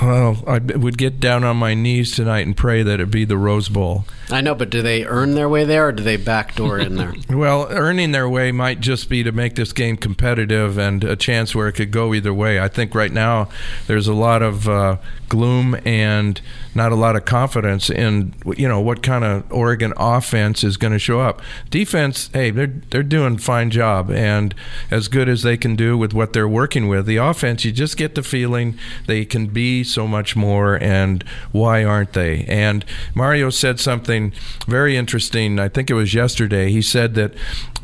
Well, 0.00 0.42
I 0.46 0.58
would 0.58 0.98
get 0.98 1.20
down 1.20 1.44
on 1.44 1.56
my 1.56 1.74
knees 1.74 2.12
tonight 2.12 2.46
and 2.46 2.56
pray 2.56 2.82
that 2.82 3.00
it 3.00 3.10
be 3.10 3.24
the 3.24 3.38
Rose 3.38 3.68
Bowl. 3.68 4.04
I 4.30 4.40
know, 4.40 4.54
but 4.54 4.70
do 4.70 4.82
they 4.82 5.04
earn 5.04 5.34
their 5.34 5.48
way 5.48 5.64
there 5.64 5.88
or 5.88 5.92
do 5.92 6.02
they 6.02 6.16
backdoor 6.16 6.78
in 6.78 6.96
there? 6.96 7.14
well, 7.30 7.68
earning 7.70 8.12
their 8.12 8.28
way 8.28 8.50
might 8.52 8.80
just 8.80 9.08
be 9.08 9.22
to 9.22 9.32
make 9.32 9.54
this 9.54 9.72
game 9.72 9.96
competitive 9.96 10.78
and 10.78 11.04
a 11.04 11.16
chance 11.16 11.54
where 11.54 11.68
it 11.68 11.74
could 11.74 11.90
go 11.90 12.12
either 12.12 12.34
way. 12.34 12.58
I 12.58 12.68
think 12.68 12.94
right 12.94 13.12
now 13.12 13.48
there's 13.86 14.08
a 14.08 14.14
lot 14.14 14.42
of 14.42 14.68
uh, 14.68 14.96
gloom 15.28 15.76
and 15.84 16.40
not 16.74 16.92
a 16.92 16.94
lot 16.94 17.16
of 17.16 17.24
confidence 17.24 17.90
in 17.90 18.34
you 18.56 18.68
know 18.68 18.80
what 18.80 19.02
kind 19.02 19.24
of 19.24 19.50
Oregon 19.52 19.92
offense 19.96 20.64
is 20.64 20.76
going 20.76 20.92
to 20.92 20.98
show 20.98 21.20
up. 21.20 21.40
Defense, 21.70 22.30
hey, 22.32 22.50
they're 22.50 22.72
they're 22.90 23.02
doing 23.02 23.38
fine 23.38 23.70
job 23.70 24.10
and 24.10 24.54
as 24.90 25.08
good 25.08 25.28
as 25.28 25.42
they 25.42 25.56
can 25.56 25.76
do 25.76 25.96
with 25.96 26.12
what 26.12 26.32
they're 26.32 26.48
working 26.48 26.88
with. 26.88 27.06
The 27.06 27.16
offense, 27.16 27.64
you 27.64 27.72
just 27.72 27.96
get 27.96 28.14
the 28.14 28.22
feeling 28.22 28.78
they 29.06 29.24
can 29.24 29.46
be 29.46 29.84
so 29.84 30.06
much 30.06 30.36
more 30.36 30.82
and 30.82 31.24
why 31.52 31.84
aren't 31.84 32.12
they? 32.12 32.44
And 32.44 32.84
Mario 33.14 33.50
said 33.50 33.80
something 33.80 34.32
very 34.66 34.96
interesting. 34.96 35.58
I 35.58 35.68
think 35.68 35.90
it 35.90 35.94
was 35.94 36.14
yesterday. 36.14 36.70
He 36.70 36.82
said 36.82 37.14
that 37.14 37.34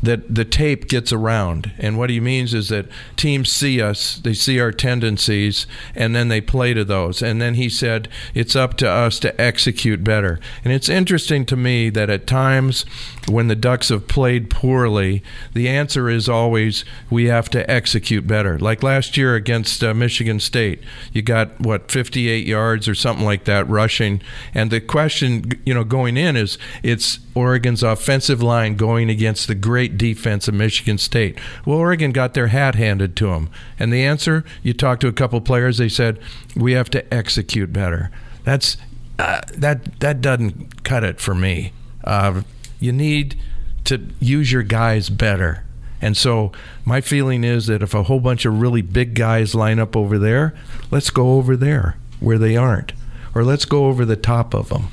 that 0.03 0.33
the 0.33 0.45
tape 0.45 0.87
gets 0.87 1.13
around. 1.13 1.71
And 1.77 1.97
what 1.97 2.09
he 2.09 2.19
means 2.19 2.53
is 2.53 2.69
that 2.69 2.87
teams 3.15 3.51
see 3.51 3.81
us, 3.81 4.15
they 4.15 4.33
see 4.33 4.59
our 4.59 4.71
tendencies, 4.71 5.67
and 5.95 6.15
then 6.15 6.27
they 6.27 6.41
play 6.41 6.73
to 6.73 6.83
those. 6.83 7.21
And 7.21 7.41
then 7.41 7.55
he 7.55 7.69
said 7.69 8.07
it's 8.33 8.55
up 8.55 8.77
to 8.77 8.89
us 8.89 9.19
to 9.19 9.39
execute 9.39 10.03
better. 10.03 10.39
And 10.63 10.73
it's 10.73 10.89
interesting 10.89 11.45
to 11.47 11.55
me 11.55 11.89
that 11.91 12.09
at 12.09 12.27
times 12.27 12.85
when 13.27 13.47
the 13.47 13.55
Ducks 13.55 13.89
have 13.89 14.07
played 14.07 14.49
poorly, 14.49 15.23
the 15.53 15.67
answer 15.67 16.09
is 16.09 16.27
always 16.27 16.83
we 17.09 17.25
have 17.25 17.49
to 17.49 17.69
execute 17.69 18.25
better. 18.25 18.57
Like 18.57 18.83
last 18.83 19.15
year 19.15 19.35
against 19.35 19.83
uh, 19.83 19.93
Michigan 19.93 20.39
State, 20.39 20.81
you 21.13 21.21
got 21.21 21.59
what 21.59 21.91
58 21.91 22.45
yards 22.45 22.87
or 22.87 22.95
something 22.95 23.25
like 23.25 23.45
that 23.45 23.67
rushing, 23.69 24.21
and 24.53 24.71
the 24.71 24.81
question, 24.81 25.51
you 25.65 25.73
know, 25.73 25.83
going 25.83 26.17
in 26.17 26.35
is 26.35 26.57
it's 26.83 27.19
Oregon's 27.35 27.83
offensive 27.83 28.41
line 28.41 28.75
going 28.75 29.09
against 29.09 29.47
the 29.47 29.55
great 29.55 29.97
defense 29.97 30.47
of 30.47 30.53
Michigan 30.53 30.97
State. 30.97 31.37
Well, 31.65 31.77
Oregon 31.77 32.11
got 32.11 32.33
their 32.33 32.47
hat 32.47 32.75
handed 32.75 33.15
to 33.17 33.27
them, 33.27 33.49
and 33.79 33.93
the 33.93 34.03
answer, 34.03 34.43
you 34.63 34.73
talked 34.73 35.01
to 35.01 35.07
a 35.07 35.13
couple 35.13 35.39
players, 35.41 35.77
they 35.77 35.89
said 35.89 36.19
we 36.55 36.73
have 36.73 36.89
to 36.89 37.13
execute 37.13 37.71
better. 37.71 38.09
That's 38.43 38.77
uh, 39.19 39.41
that 39.53 39.99
that 39.99 40.21
doesn't 40.21 40.83
cut 40.83 41.03
it 41.03 41.19
for 41.19 41.35
me. 41.35 41.73
Uh, 42.03 42.41
you 42.81 42.91
need 42.91 43.37
to 43.85 44.09
use 44.19 44.51
your 44.51 44.63
guys 44.63 45.09
better. 45.09 45.63
And 46.01 46.17
so 46.17 46.51
my 46.83 46.99
feeling 46.99 47.43
is 47.43 47.67
that 47.67 47.83
if 47.83 47.93
a 47.93 48.03
whole 48.03 48.19
bunch 48.19 48.43
of 48.43 48.59
really 48.59 48.81
big 48.81 49.13
guys 49.13 49.55
line 49.55 49.79
up 49.79 49.95
over 49.95 50.17
there, 50.17 50.53
let's 50.89 51.11
go 51.11 51.33
over 51.33 51.55
there 51.55 51.97
where 52.19 52.39
they 52.39 52.57
aren't, 52.57 52.91
or 53.33 53.43
let's 53.43 53.65
go 53.65 53.85
over 53.85 54.03
the 54.03 54.15
top 54.15 54.53
of 54.53 54.69
them. 54.69 54.87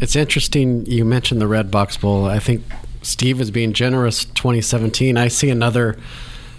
It's 0.00 0.16
interesting 0.16 0.86
you 0.86 1.04
mentioned 1.04 1.40
the 1.40 1.46
Redbox 1.46 2.00
Bowl. 2.00 2.24
I 2.24 2.38
think 2.38 2.64
Steve 3.02 3.40
is 3.40 3.50
being 3.50 3.72
generous 3.72 4.24
2017. 4.24 5.16
I 5.16 5.28
see 5.28 5.50
another 5.50 5.98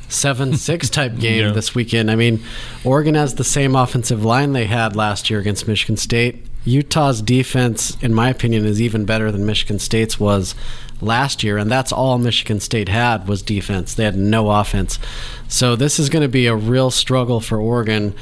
7 0.07 0.53
6 0.57 0.89
type 0.89 1.17
game 1.17 1.47
yeah. 1.47 1.51
this 1.51 1.73
weekend. 1.73 2.11
I 2.11 2.15
mean, 2.15 2.43
Oregon 2.83 3.15
has 3.15 3.35
the 3.35 3.43
same 3.43 3.75
offensive 3.75 4.23
line 4.23 4.53
they 4.53 4.65
had 4.65 4.95
last 4.95 5.29
year 5.29 5.39
against 5.39 5.67
Michigan 5.67 5.97
State. 5.97 6.45
Utah's 6.69 7.21
defense, 7.21 7.97
in 8.01 8.13
my 8.13 8.29
opinion, 8.29 8.65
is 8.65 8.81
even 8.81 9.05
better 9.05 9.31
than 9.31 9.45
Michigan 9.45 9.79
State's 9.79 10.19
was 10.19 10.55
last 11.01 11.43
year, 11.43 11.57
and 11.57 11.71
that's 11.71 11.91
all 11.91 12.17
Michigan 12.17 12.59
State 12.59 12.89
had 12.89 13.27
was 13.27 13.41
defense. 13.41 13.93
They 13.93 14.03
had 14.03 14.17
no 14.17 14.51
offense. 14.51 14.99
So 15.47 15.75
this 15.75 15.99
is 15.99 16.09
going 16.09 16.21
to 16.21 16.29
be 16.29 16.47
a 16.47 16.55
real 16.55 16.91
struggle 16.91 17.39
for 17.39 17.59
Oregon. 17.59 18.13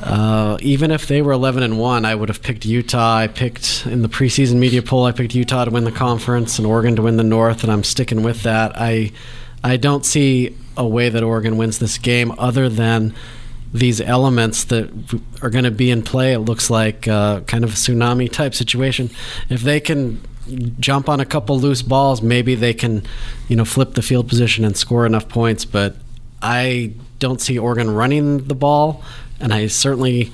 Uh, 0.00 0.58
even 0.60 0.90
if 0.90 1.06
they 1.06 1.22
were 1.22 1.32
11 1.32 1.62
and 1.62 1.78
1, 1.78 2.04
I 2.04 2.14
would 2.14 2.28
have 2.28 2.42
picked 2.42 2.66
Utah. 2.66 3.16
I 3.16 3.28
picked 3.28 3.86
in 3.86 4.02
the 4.02 4.08
preseason 4.08 4.56
media 4.56 4.82
poll, 4.82 5.04
I 5.04 5.12
picked 5.12 5.34
Utah 5.34 5.64
to 5.64 5.70
win 5.70 5.84
the 5.84 5.92
conference 5.92 6.58
and 6.58 6.66
Oregon 6.66 6.96
to 6.96 7.02
win 7.02 7.16
the 7.16 7.24
North, 7.24 7.62
and 7.62 7.72
I'm 7.72 7.84
sticking 7.84 8.22
with 8.22 8.42
that. 8.42 8.72
I 8.76 9.12
I 9.64 9.78
don't 9.78 10.04
see 10.04 10.56
a 10.76 10.86
way 10.86 11.08
that 11.08 11.22
Oregon 11.22 11.56
wins 11.56 11.78
this 11.78 11.98
game 11.98 12.32
other 12.38 12.68
than 12.68 13.14
these 13.78 14.00
elements 14.00 14.64
that 14.64 14.88
are 15.42 15.50
going 15.50 15.64
to 15.64 15.70
be 15.70 15.90
in 15.90 16.02
play. 16.02 16.32
It 16.32 16.40
looks 16.40 16.70
like 16.70 17.06
uh, 17.06 17.40
kind 17.40 17.64
of 17.64 17.70
a 17.70 17.74
tsunami 17.74 18.30
type 18.30 18.54
situation. 18.54 19.10
If 19.48 19.62
they 19.62 19.80
can 19.80 20.20
jump 20.78 21.08
on 21.08 21.20
a 21.20 21.24
couple 21.24 21.58
loose 21.58 21.82
balls, 21.82 22.22
maybe 22.22 22.54
they 22.54 22.74
can, 22.74 23.02
you 23.48 23.56
know, 23.56 23.64
flip 23.64 23.94
the 23.94 24.02
field 24.02 24.28
position 24.28 24.64
and 24.64 24.76
score 24.76 25.06
enough 25.06 25.28
points. 25.28 25.64
But 25.64 25.96
I 26.40 26.94
don't 27.18 27.40
see 27.40 27.58
Oregon 27.58 27.90
running 27.90 28.46
the 28.46 28.54
ball, 28.54 29.02
and 29.40 29.52
I 29.52 29.66
certainly 29.66 30.32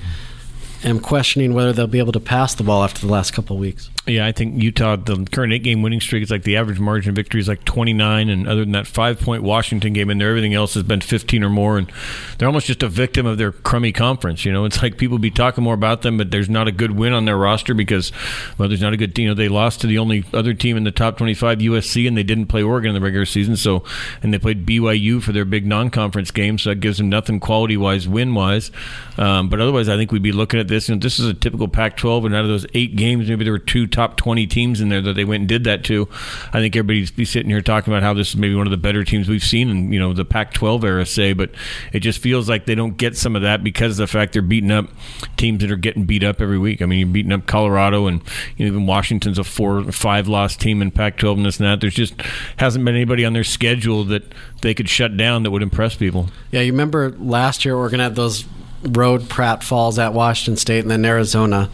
am 0.83 0.99
questioning 0.99 1.53
whether 1.53 1.73
they'll 1.73 1.87
be 1.87 1.99
able 1.99 2.11
to 2.11 2.19
pass 2.19 2.53
the 2.53 2.63
ball 2.63 2.83
after 2.83 3.05
the 3.05 3.11
last 3.11 3.31
couple 3.31 3.57
weeks. 3.57 3.89
Yeah, 4.05 4.25
I 4.25 4.33
think 4.33 4.61
Utah, 4.61 4.97
the 4.97 5.25
current 5.31 5.53
eight 5.53 5.63
game 5.63 5.81
winning 5.81 6.01
streak 6.01 6.23
is 6.23 6.29
like 6.29 6.43
the 6.43 6.57
average 6.57 6.77
margin 6.77 7.11
of 7.11 7.15
victory 7.15 7.39
is 7.39 7.47
like 7.47 7.63
29. 7.63 8.27
And 8.27 8.49
other 8.49 8.59
than 8.59 8.73
that 8.73 8.85
five 8.85 9.17
point 9.21 9.43
Washington 9.43 9.93
game 9.93 10.09
in 10.09 10.17
there, 10.17 10.29
everything 10.29 10.53
else 10.53 10.73
has 10.73 10.83
been 10.83 10.99
15 10.99 11.41
or 11.41 11.49
more. 11.49 11.77
And 11.77 11.89
they're 12.37 12.49
almost 12.49 12.67
just 12.67 12.83
a 12.83 12.89
victim 12.89 13.25
of 13.25 13.37
their 13.37 13.53
crummy 13.53 13.93
conference. 13.93 14.43
You 14.43 14.51
know, 14.51 14.65
it's 14.65 14.81
like 14.81 14.97
people 14.97 15.19
be 15.19 15.31
talking 15.31 15.63
more 15.63 15.73
about 15.73 16.01
them, 16.01 16.17
but 16.17 16.31
there's 16.31 16.49
not 16.49 16.67
a 16.67 16.73
good 16.73 16.91
win 16.91 17.13
on 17.13 17.23
their 17.23 17.37
roster 17.37 17.73
because, 17.73 18.11
well, 18.57 18.67
there's 18.67 18.81
not 18.81 18.91
a 18.91 18.97
good, 18.97 19.17
you 19.17 19.25
know, 19.25 19.33
they 19.33 19.47
lost 19.47 19.79
to 19.81 19.87
the 19.87 19.99
only 19.99 20.25
other 20.33 20.53
team 20.53 20.75
in 20.75 20.83
the 20.83 20.91
top 20.91 21.17
25, 21.17 21.59
USC, 21.59 22.05
and 22.05 22.17
they 22.17 22.23
didn't 22.23 22.47
play 22.47 22.61
Oregon 22.61 22.89
in 22.89 22.95
the 22.95 23.01
regular 23.01 23.25
season. 23.25 23.55
So, 23.55 23.85
and 24.21 24.33
they 24.33 24.39
played 24.39 24.65
BYU 24.65 25.23
for 25.23 25.31
their 25.31 25.45
big 25.45 25.65
non 25.65 25.89
conference 25.89 26.29
game. 26.29 26.57
So 26.57 26.71
that 26.71 26.81
gives 26.81 26.97
them 26.97 27.07
nothing 27.07 27.39
quality 27.39 27.77
wise, 27.77 28.05
win 28.05 28.35
wise. 28.35 28.69
Um, 29.17 29.47
but 29.47 29.61
otherwise, 29.61 29.87
I 29.87 29.95
think 29.95 30.11
we'd 30.11 30.21
be 30.21 30.33
looking 30.33 30.59
at 30.59 30.67
this. 30.67 30.89
And 30.89 31.01
this 31.01 31.19
is 31.19 31.25
a 31.25 31.33
typical 31.33 31.69
Pac 31.69 31.95
12. 31.95 32.25
And 32.25 32.35
out 32.35 32.43
of 32.43 32.49
those 32.49 32.65
eight 32.73 32.97
games, 32.97 33.29
maybe 33.29 33.45
there 33.45 33.53
were 33.53 33.59
two 33.59 33.87
top 33.93 34.17
20 34.17 34.47
teams 34.47 34.81
in 34.81 34.89
there 34.89 35.01
that 35.01 35.13
they 35.13 35.23
went 35.23 35.41
and 35.41 35.47
did 35.47 35.63
that 35.63 35.83
to. 35.85 36.09
I 36.51 36.59
think 36.59 36.75
everybody'd 36.75 37.15
be 37.15 37.23
sitting 37.23 37.49
here 37.49 37.61
talking 37.61 37.93
about 37.93 38.03
how 38.03 38.13
this 38.13 38.29
is 38.29 38.35
maybe 38.35 38.55
one 38.55 38.67
of 38.67 38.71
the 38.71 38.77
better 38.77 39.03
teams 39.03 39.29
we've 39.29 39.43
seen 39.43 39.69
in 39.69 39.93
you 39.93 39.99
know 39.99 40.13
the 40.13 40.25
Pac-12 40.25 40.83
era, 40.83 41.05
say. 41.05 41.33
But 41.33 41.51
it 41.93 41.99
just 41.99 42.19
feels 42.19 42.49
like 42.49 42.65
they 42.65 42.75
don't 42.75 42.97
get 42.97 43.15
some 43.15 43.35
of 43.35 43.43
that 43.43 43.63
because 43.63 43.93
of 43.93 44.03
the 44.03 44.07
fact 44.07 44.33
they're 44.33 44.41
beating 44.41 44.71
up 44.71 44.89
teams 45.37 45.61
that 45.61 45.71
are 45.71 45.77
getting 45.77 46.05
beat 46.05 46.23
up 46.23 46.41
every 46.41 46.57
week. 46.57 46.81
I 46.81 46.85
mean, 46.85 46.99
you're 46.99 47.07
beating 47.07 47.31
up 47.31 47.45
Colorado 47.45 48.07
and 48.07 48.21
you 48.57 48.65
know, 48.65 48.73
even 48.73 48.85
Washington's 48.85 49.37
a 49.37 49.43
four 49.43 49.79
or 49.79 49.91
five 49.91 50.27
loss 50.27 50.55
team 50.55 50.81
in 50.81 50.91
Pac-12 50.91 51.37
and 51.37 51.45
this 51.45 51.59
and 51.59 51.67
that. 51.67 51.79
There's 51.79 51.95
just 51.95 52.15
hasn't 52.57 52.83
been 52.83 52.95
anybody 52.95 53.23
on 53.23 53.33
their 53.33 53.43
schedule 53.43 54.03
that 54.05 54.23
they 54.61 54.73
could 54.73 54.89
shut 54.89 55.15
down 55.15 55.43
that 55.43 55.51
would 55.51 55.63
impress 55.63 55.95
people. 55.95 56.29
Yeah, 56.51 56.61
you 56.61 56.71
remember 56.71 57.11
last 57.11 57.63
year 57.63 57.75
Oregon 57.75 57.99
had 57.99 58.15
those 58.15 58.45
road 58.83 59.29
Pratt 59.29 59.63
Falls 59.63 59.99
at 59.99 60.13
Washington 60.13 60.57
State 60.57 60.79
and 60.79 60.91
then 60.91 61.05
Arizona. 61.05 61.69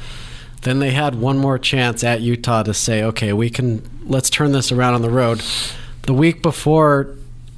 Then 0.62 0.80
they 0.80 0.92
had 0.92 1.16
one 1.16 1.38
more 1.38 1.58
chance 1.58 2.04
at 2.04 2.22
Utah 2.22 2.64
to 2.64 2.74
say, 2.74 3.04
okay, 3.04 3.34
we 3.34 3.50
can 3.50 3.88
let's 4.06 4.30
turn 4.30 4.52
this 4.52 4.72
around 4.72 4.96
on 4.96 5.02
the 5.02 5.10
road. 5.10 5.42
The 6.04 6.14
week 6.14 6.42
before 6.42 7.16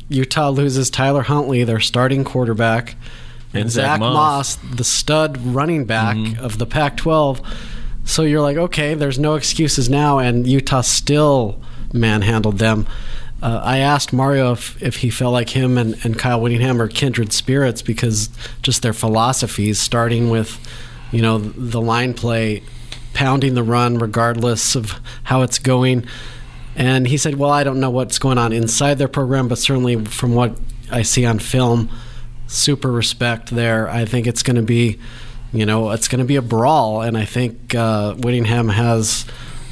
Utah 0.09 0.49
loses 0.49 0.89
Tyler 0.89 1.21
Huntley, 1.23 1.63
their 1.63 1.79
starting 1.79 2.23
quarterback, 2.23 2.95
and, 3.53 3.63
And 3.63 3.71
Zach 3.71 3.85
Zach 3.85 3.99
Moss. 3.99 4.61
Moss. 4.63 4.75
the 4.77 4.83
stud 4.83 5.37
running 5.39 5.85
back 5.85 6.17
of 6.39 6.57
the 6.57 6.65
Pac-12. 6.65 7.45
So 8.03 8.23
you're 8.23 8.41
like, 8.41 8.57
okay, 8.57 8.93
there's 8.93 9.19
no 9.19 9.35
excuses 9.35 9.89
now, 9.89 10.19
and 10.19 10.47
Utah 10.47 10.81
still 10.81 11.61
manhandled 11.93 12.57
them. 12.57 12.87
Uh, 13.41 13.61
I 13.63 13.79
asked 13.79 14.13
Mario 14.13 14.51
if, 14.51 14.81
if 14.81 14.97
he 14.97 15.09
felt 15.09 15.33
like 15.33 15.49
him 15.49 15.77
and, 15.77 15.97
and 16.03 16.17
Kyle 16.17 16.39
Whittingham 16.39 16.81
are 16.81 16.87
kindred 16.87 17.33
spirits 17.33 17.81
because 17.81 18.29
just 18.61 18.81
their 18.83 18.93
philosophies, 18.93 19.79
starting 19.79 20.29
with, 20.29 20.59
you 21.11 21.21
know, 21.21 21.39
the 21.39 21.81
line 21.81 22.13
play, 22.13 22.63
pounding 23.13 23.54
the 23.54 23.63
run 23.63 23.97
regardless 23.97 24.76
of 24.76 25.00
how 25.24 25.41
it's 25.41 25.60
going. 25.60 26.06
And 26.76 27.08
he 27.08 27.17
said, 27.17 27.36
well, 27.36 27.52
I 27.52 27.63
don't 27.63 27.80
know 27.80 27.89
what's 27.89 28.17
going 28.17 28.38
on 28.38 28.54
inside 28.54 28.97
their 28.97 29.08
program, 29.08 29.47
but 29.47 29.58
certainly 29.58 30.06
from 30.06 30.34
what 30.34 30.58
I 30.91 31.02
see 31.02 31.26
on 31.26 31.39
film, 31.39 31.89
super 32.47 32.91
respect 32.91 33.50
there. 33.50 33.89
I 33.89 34.06
think 34.06 34.28
it's 34.28 34.43
going 34.43 34.56
to 34.56 34.62
be, 34.62 35.00
you 35.54 35.65
know, 35.65 35.91
it's 35.91 36.08
going 36.08 36.19
to 36.19 36.26
be 36.26 36.38
a 36.38 36.41
brawl, 36.41 37.02
and 37.02 37.17
I 37.17 37.26
think 37.26 37.76
uh, 37.76 38.13
Whittingham 38.15 38.69
has 38.69 39.26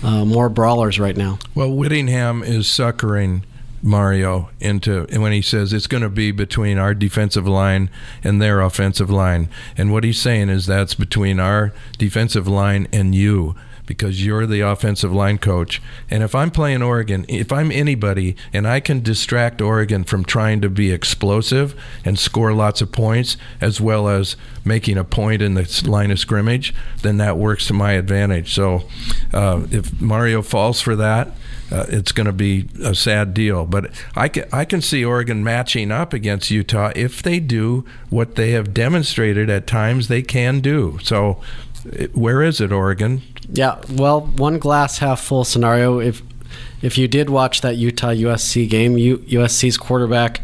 uh, 0.03 0.25
more 0.25 0.49
brawlers 0.49 0.99
right 0.99 1.15
now. 1.15 1.39
Well, 1.55 1.71
Whittingham 1.71 2.43
is 2.43 2.69
suckering 2.69 3.43
Mario 3.81 4.49
into 4.59 5.05
when 5.11 5.31
he 5.31 5.41
says 5.41 5.73
it's 5.73 5.87
going 5.87 6.03
to 6.03 6.09
be 6.09 6.31
between 6.31 6.77
our 6.77 6.93
defensive 6.93 7.47
line 7.47 7.89
and 8.23 8.41
their 8.41 8.61
offensive 8.61 9.09
line. 9.09 9.49
And 9.77 9.91
what 9.91 10.03
he's 10.03 10.19
saying 10.19 10.49
is 10.49 10.65
that's 10.65 10.93
between 10.93 11.39
our 11.39 11.73
defensive 11.97 12.47
line 12.47 12.87
and 12.91 13.15
you 13.15 13.55
because 13.89 14.23
you're 14.23 14.45
the 14.45 14.61
offensive 14.61 15.11
line 15.11 15.39
coach. 15.39 15.81
And 16.11 16.21
if 16.21 16.35
I'm 16.35 16.51
playing 16.51 16.83
Oregon, 16.83 17.25
if 17.27 17.51
I'm 17.51 17.71
anybody 17.71 18.35
and 18.53 18.67
I 18.67 18.81
can 18.81 19.01
distract 19.01 19.61
Oregon 19.61 20.03
from 20.03 20.23
trying 20.23 20.61
to 20.61 20.69
be 20.69 20.91
explosive 20.91 21.73
and 22.05 22.19
score 22.19 22.53
lots 22.53 22.81
of 22.81 22.91
points 22.91 23.35
as 23.59 23.81
well 23.81 24.07
as 24.07 24.35
making 24.63 24.99
a 24.99 25.03
point 25.03 25.41
in 25.41 25.55
the 25.55 25.83
line 25.87 26.11
of 26.11 26.19
scrimmage, 26.19 26.71
then 27.01 27.17
that 27.17 27.39
works 27.39 27.65
to 27.65 27.73
my 27.73 27.93
advantage. 27.93 28.53
So 28.53 28.83
uh, 29.33 29.65
if 29.71 29.99
Mario 29.99 30.43
falls 30.43 30.81
for 30.81 30.95
that, 30.95 31.31
uh, 31.71 31.85
it's 31.89 32.11
going 32.11 32.25
to 32.25 32.33
be 32.33 32.67
a 32.83 32.95
sad 32.95 33.33
deal. 33.33 33.65
But 33.65 33.91
I 34.15 34.27
can, 34.27 34.45
I 34.51 34.65
can 34.65 34.81
see 34.81 35.03
Oregon 35.05 35.43
matching 35.43 35.91
up 35.91 36.13
against 36.13 36.51
Utah 36.51 36.91
if 36.95 37.21
they 37.21 37.39
do 37.39 37.85
what 38.09 38.35
they 38.35 38.51
have 38.51 38.73
demonstrated 38.73 39.49
at 39.49 39.67
times 39.67 40.07
they 40.07 40.21
can 40.21 40.59
do. 40.59 40.99
So, 41.03 41.41
where 42.13 42.41
is 42.41 42.59
it, 42.59 42.71
Oregon? 42.71 43.21
Yeah, 43.51 43.81
well, 43.89 44.21
one 44.21 44.59
glass 44.59 44.99
half 44.99 45.21
full 45.21 45.43
scenario. 45.43 45.99
If 45.99 46.21
if 46.81 46.97
you 46.97 47.07
did 47.07 47.29
watch 47.29 47.61
that 47.61 47.75
Utah 47.77 48.11
USC 48.11 48.69
game, 48.69 48.97
U, 48.97 49.17
USC's 49.19 49.77
quarterback 49.77 50.41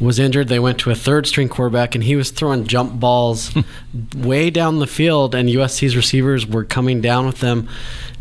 was 0.00 0.18
injured. 0.18 0.48
They 0.48 0.58
went 0.58 0.78
to 0.80 0.90
a 0.90 0.94
third 0.94 1.26
string 1.26 1.48
quarterback, 1.48 1.94
and 1.94 2.04
he 2.04 2.16
was 2.16 2.30
throwing 2.30 2.66
jump 2.66 2.98
balls 2.98 3.54
way 4.16 4.50
down 4.50 4.78
the 4.78 4.86
field, 4.86 5.34
and 5.34 5.48
USC's 5.48 5.96
receivers 5.96 6.46
were 6.46 6.64
coming 6.64 7.00
down 7.00 7.26
with 7.26 7.40
them. 7.40 7.68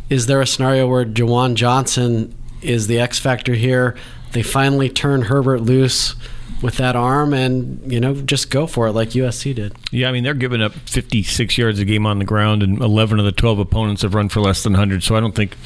Is 0.10 0.28
there 0.28 0.42
a 0.42 0.48
scenario 0.48 0.88
where 0.88 1.06
Juwan 1.06 1.56
Johnson 1.56 2.36
is 2.63 2.88
the 2.88 2.99
X 2.99 3.19
factor 3.19 3.54
here? 3.54 3.95
They 4.32 4.43
finally 4.43 4.89
turn 4.89 5.23
Herbert 5.23 5.62
loose 5.62 6.15
with 6.63 6.78
that 6.78 6.95
arm, 6.95 7.34
and 7.34 7.91
you 7.91 7.99
know 7.99 8.15
just 8.15 8.49
go 8.49 8.65
for 8.65 8.88
it 8.88 8.93
like 8.93 9.10
USC 9.10 9.54
did. 9.54 9.76
Yeah, 9.91 10.10
I 10.10 10.12
mean 10.13 10.23
they're 10.23 10.34
giving 10.34 10.62
up 10.62 10.71
56 10.71 11.58
yards 11.58 11.78
a 11.80 11.86
game 11.86 12.06
on 12.06 12.19
the 12.19 12.26
ground, 12.26 12.63
and 12.63 12.82
11 12.82 13.19
of 13.19 13.26
the 13.26 13.34
12 13.34 13.60
opponents 13.60 14.02
have 14.02 14.15
run 14.15 14.30
for 14.30 14.39
less 14.39 14.63
than 14.63 14.73
100. 14.73 15.04
So 15.04 15.15
I 15.15 15.19
don't 15.19 15.36
think 15.36 15.58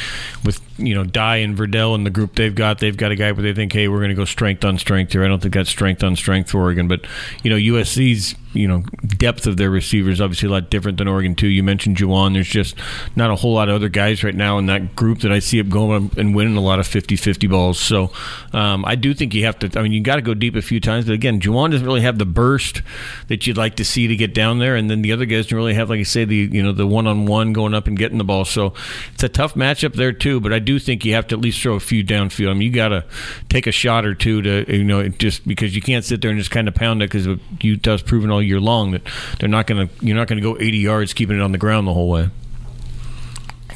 with 0.43 0.59
you 0.77 0.95
know 0.95 1.03
Dye 1.03 1.37
and 1.37 1.55
Verdell 1.55 1.93
and 1.95 2.05
the 2.05 2.09
group 2.09 2.35
they've 2.35 2.53
got, 2.53 2.79
they've 2.79 2.97
got 2.97 3.11
a 3.11 3.15
guy 3.15 3.31
where 3.31 3.43
they 3.43 3.53
think, 3.53 3.71
hey, 3.71 3.87
we're 3.87 3.99
going 3.99 4.09
to 4.09 4.15
go 4.15 4.25
strength 4.25 4.65
on 4.65 4.77
strength 4.79 5.13
here. 5.13 5.23
I 5.23 5.27
don't 5.27 5.41
think 5.41 5.53
that's 5.53 5.69
strength 5.69 6.03
on 6.03 6.15
strength 6.15 6.49
for 6.49 6.59
Oregon, 6.61 6.87
but 6.87 7.05
you 7.43 7.51
know 7.51 7.57
USC's 7.57 8.35
you 8.57 8.67
know 8.67 8.81
depth 9.17 9.47
of 9.47 9.57
their 9.57 9.69
receivers 9.69 10.19
obviously 10.19 10.47
a 10.47 10.51
lot 10.51 10.69
different 10.69 10.97
than 10.97 11.07
Oregon 11.07 11.35
too. 11.35 11.47
You 11.47 11.63
mentioned 11.63 11.97
Juwan. 11.97 12.33
There's 12.33 12.47
just 12.47 12.75
not 13.15 13.31
a 13.31 13.35
whole 13.35 13.53
lot 13.53 13.69
of 13.69 13.75
other 13.75 13.89
guys 13.89 14.23
right 14.23 14.35
now 14.35 14.57
in 14.57 14.65
that 14.67 14.95
group 14.95 15.19
that 15.19 15.31
I 15.31 15.39
see 15.39 15.59
up 15.59 15.69
going 15.69 16.11
and 16.17 16.35
winning 16.35 16.57
a 16.57 16.61
lot 16.61 16.79
of 16.79 16.87
50-50 16.87 17.49
balls. 17.49 17.79
So 17.79 18.11
um, 18.53 18.85
I 18.85 18.95
do 18.95 19.13
think 19.13 19.33
you 19.33 19.45
have 19.45 19.59
to. 19.59 19.79
I 19.79 19.83
mean, 19.83 19.91
you 19.91 20.01
got 20.01 20.15
to 20.17 20.21
go 20.21 20.33
deep 20.33 20.55
a 20.55 20.61
few 20.61 20.79
times, 20.79 21.05
but 21.05 21.13
again, 21.13 21.39
Juwan 21.39 21.71
doesn't 21.71 21.85
really 21.85 22.01
have 22.01 22.17
the 22.17 22.25
burst 22.25 22.81
that 23.27 23.47
you'd 23.47 23.57
like 23.57 23.75
to 23.75 23.85
see 23.85 24.07
to 24.07 24.15
get 24.15 24.33
down 24.33 24.59
there, 24.59 24.75
and 24.75 24.89
then 24.89 25.01
the 25.01 25.11
other 25.11 25.25
guys 25.25 25.47
don't 25.47 25.57
really 25.57 25.73
have, 25.73 25.89
like 25.89 25.99
I 25.99 26.03
say, 26.03 26.25
the 26.25 26.35
you 26.35 26.63
know 26.63 26.71
the 26.71 26.87
one 26.87 27.07
on 27.07 27.25
one 27.25 27.53
going 27.53 27.73
up 27.73 27.87
and 27.87 27.97
getting 27.97 28.17
the 28.17 28.23
ball. 28.23 28.45
So 28.45 28.73
it's 29.13 29.23
a 29.23 29.29
tough 29.29 29.55
matchup 29.55 29.93
there 29.93 30.13
too. 30.13 30.39
But 30.39 30.53
I 30.53 30.59
do 30.59 30.79
think 30.79 31.05
you 31.05 31.13
have 31.13 31.27
to 31.27 31.35
at 31.35 31.41
least 31.41 31.61
throw 31.61 31.75
a 31.75 31.79
few 31.79 32.03
downfield. 32.03 32.49
I 32.49 32.53
mean, 32.53 32.63
you 32.63 32.71
got 32.71 32.89
to 32.89 33.05
take 33.49 33.67
a 33.67 33.71
shot 33.71 34.05
or 34.05 34.13
two 34.13 34.41
to 34.41 34.77
you 34.77 34.83
know 34.83 35.07
just 35.07 35.47
because 35.47 35.75
you 35.75 35.81
can't 35.81 36.05
sit 36.05 36.21
there 36.21 36.31
and 36.31 36.39
just 36.39 36.51
kind 36.51 36.67
of 36.67 36.75
pound 36.75 37.01
it 37.01 37.11
because 37.11 37.27
Utah's 37.61 38.01
proven 38.01 38.31
all 38.31 38.41
year 38.47 38.59
long 38.59 38.91
that 38.91 39.01
they're 39.39 39.49
not 39.49 39.67
going 39.67 39.87
to 39.87 40.05
you're 40.05 40.15
not 40.15 40.27
going 40.27 40.41
to 40.41 40.43
go 40.43 40.57
80 40.59 40.77
yards 40.77 41.13
keeping 41.13 41.37
it 41.37 41.41
on 41.41 41.51
the 41.51 41.57
ground 41.57 41.87
the 41.87 41.93
whole 41.93 42.09
way. 42.09 42.29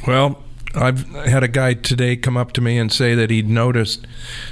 Well, 0.07 0.41
I've 0.73 1.07
had 1.09 1.43
a 1.43 1.47
guy 1.47 1.73
today 1.73 2.15
come 2.15 2.37
up 2.37 2.53
to 2.53 2.61
me 2.61 2.77
and 2.77 2.91
say 2.91 3.13
that 3.13 3.29
he'd 3.29 3.49
noticed 3.49 4.07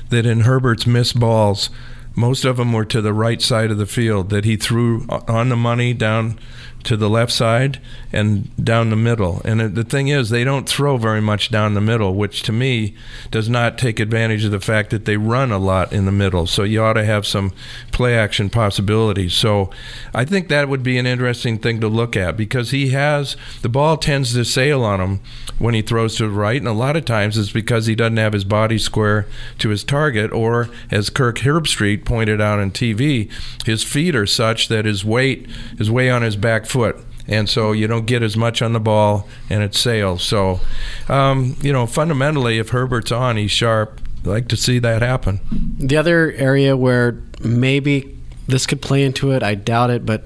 that 0.09 0.25
in 0.25 0.41
Herbert's 0.41 0.85
missed 0.85 1.19
balls, 1.19 1.69
most 2.15 2.43
of 2.43 2.57
them 2.57 2.73
were 2.73 2.85
to 2.85 3.01
the 3.01 3.13
right 3.13 3.41
side 3.41 3.71
of 3.71 3.77
the 3.77 3.85
field, 3.85 4.29
that 4.29 4.43
he 4.43 4.57
threw 4.57 5.05
on 5.09 5.49
the 5.49 5.55
money 5.55 5.93
down 5.93 6.37
to 6.83 6.95
the 6.95 7.09
left 7.09 7.31
side 7.31 7.79
and 8.11 8.55
down 8.63 8.89
the 8.89 8.95
middle. 8.95 9.41
And 9.45 9.75
the 9.75 9.83
thing 9.83 10.07
is, 10.07 10.29
they 10.29 10.43
don't 10.43 10.67
throw 10.67 10.97
very 10.97 11.21
much 11.21 11.51
down 11.51 11.73
the 11.73 11.81
middle, 11.81 12.15
which 12.15 12.41
to 12.43 12.51
me 12.51 12.95
does 13.31 13.49
not 13.49 13.77
take 13.77 13.99
advantage 13.99 14.45
of 14.45 14.51
the 14.51 14.59
fact 14.59 14.89
that 14.91 15.05
they 15.05 15.17
run 15.17 15.51
a 15.51 15.57
lot 15.57 15.93
in 15.93 16.05
the 16.05 16.11
middle. 16.11 16.47
So 16.47 16.63
you 16.63 16.83
ought 16.83 16.93
to 16.93 17.05
have 17.05 17.27
some 17.27 17.53
play 17.91 18.17
action 18.17 18.49
possibilities. 18.49 19.33
So 19.33 19.69
I 20.13 20.25
think 20.25 20.47
that 20.47 20.69
would 20.69 20.83
be 20.83 20.97
an 20.97 21.05
interesting 21.05 21.59
thing 21.59 21.79
to 21.81 21.87
look 21.87 22.15
at 22.15 22.37
because 22.37 22.71
he 22.71 22.89
has 22.89 23.35
the 23.61 23.69
ball 23.69 23.97
tends 23.97 24.33
to 24.33 24.45
sail 24.45 24.83
on 24.83 24.99
him 24.99 25.19
when 25.57 25.73
he 25.73 25.81
throws 25.81 26.15
to 26.15 26.23
the 26.23 26.29
right, 26.29 26.57
and 26.57 26.67
a 26.67 26.73
lot 26.73 26.95
of 26.95 27.05
times 27.05 27.37
it's 27.37 27.51
because 27.51 27.85
he 27.85 27.95
doesn't 27.95 28.17
have 28.17 28.33
his 28.33 28.45
body 28.45 28.77
square 28.77 29.27
to 29.57 29.69
his 29.69 29.83
target, 29.83 30.31
or 30.31 30.69
as 30.89 31.09
Kirk 31.09 31.39
Herbstreit 31.39 32.05
pointed 32.05 32.39
out 32.39 32.59
on 32.59 32.71
TV, 32.71 33.29
his 33.65 33.83
feet 33.83 34.15
are 34.15 34.25
such 34.25 34.69
that 34.69 34.85
his 34.85 35.03
weight 35.03 35.47
is 35.77 35.91
way 35.91 36.09
on 36.09 36.21
his 36.21 36.37
back 36.37 36.65
foot. 36.69 36.97
And 37.27 37.47
so 37.47 37.73
you 37.73 37.85
don't 37.85 38.05
get 38.05 38.23
as 38.23 38.35
much 38.35 38.61
on 38.61 38.73
the 38.73 38.79
ball, 38.79 39.27
and 39.49 39.61
it 39.61 39.75
sails. 39.75 40.23
So, 40.23 40.61
um, 41.07 41.55
you 41.61 41.71
know, 41.71 41.85
fundamentally, 41.85 42.57
if 42.57 42.69
Herbert's 42.69 43.11
on, 43.11 43.37
he's 43.37 43.51
sharp. 43.51 44.01
I'd 44.21 44.27
like 44.27 44.47
to 44.47 44.57
see 44.57 44.79
that 44.79 45.01
happen. 45.01 45.39
The 45.77 45.95
other 45.95 46.31
area 46.33 46.75
where 46.75 47.21
maybe 47.39 48.17
this 48.47 48.65
could 48.65 48.81
play 48.81 49.03
into 49.03 49.31
it, 49.31 49.43
I 49.43 49.53
doubt 49.53 49.91
it, 49.91 50.05
but 50.07 50.23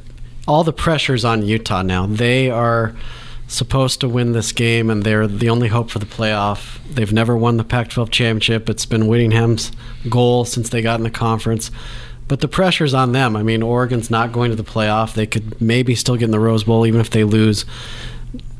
all 0.48 0.64
the 0.64 0.74
pressure's 0.74 1.26
on 1.26 1.46
Utah 1.46 1.82
now. 1.82 2.06
They 2.06 2.50
are 2.50 2.96
supposed 3.48 4.00
to 4.02 4.10
win 4.10 4.32
this 4.32 4.52
game, 4.52 4.90
and 4.90 5.04
they're 5.04 5.28
the 5.28 5.50
only 5.50 5.68
hope 5.68 5.92
for 5.92 6.00
the 6.00 6.06
playoff. 6.06 6.80
They've 6.90 7.12
never 7.12 7.36
won 7.36 7.58
the 7.58 7.64
Pac 7.64 7.90
12 7.90 8.10
championship. 8.12 8.70
It's 8.70 8.86
been 8.86 9.08
Whittingham's 9.08 9.72
goal 10.10 10.46
since 10.46 10.70
they 10.70 10.82
got 10.82 11.00
in 11.00 11.04
the 11.04 11.12
conference. 11.12 11.70
But 12.34 12.40
the 12.40 12.48
pressure's 12.48 12.96
on 12.96 13.12
them. 13.12 13.36
I 13.36 13.44
mean, 13.44 13.62
Oregon's 13.62 14.10
not 14.10 14.32
going 14.32 14.50
to 14.50 14.56
the 14.56 14.64
playoff. 14.64 15.14
They 15.14 15.28
could 15.28 15.62
maybe 15.62 15.94
still 15.94 16.16
get 16.16 16.26
in 16.26 16.32
the 16.32 16.40
Rose 16.40 16.64
Bowl 16.64 16.84
even 16.88 17.00
if 17.00 17.12
they 17.12 17.24
lose. 17.24 17.64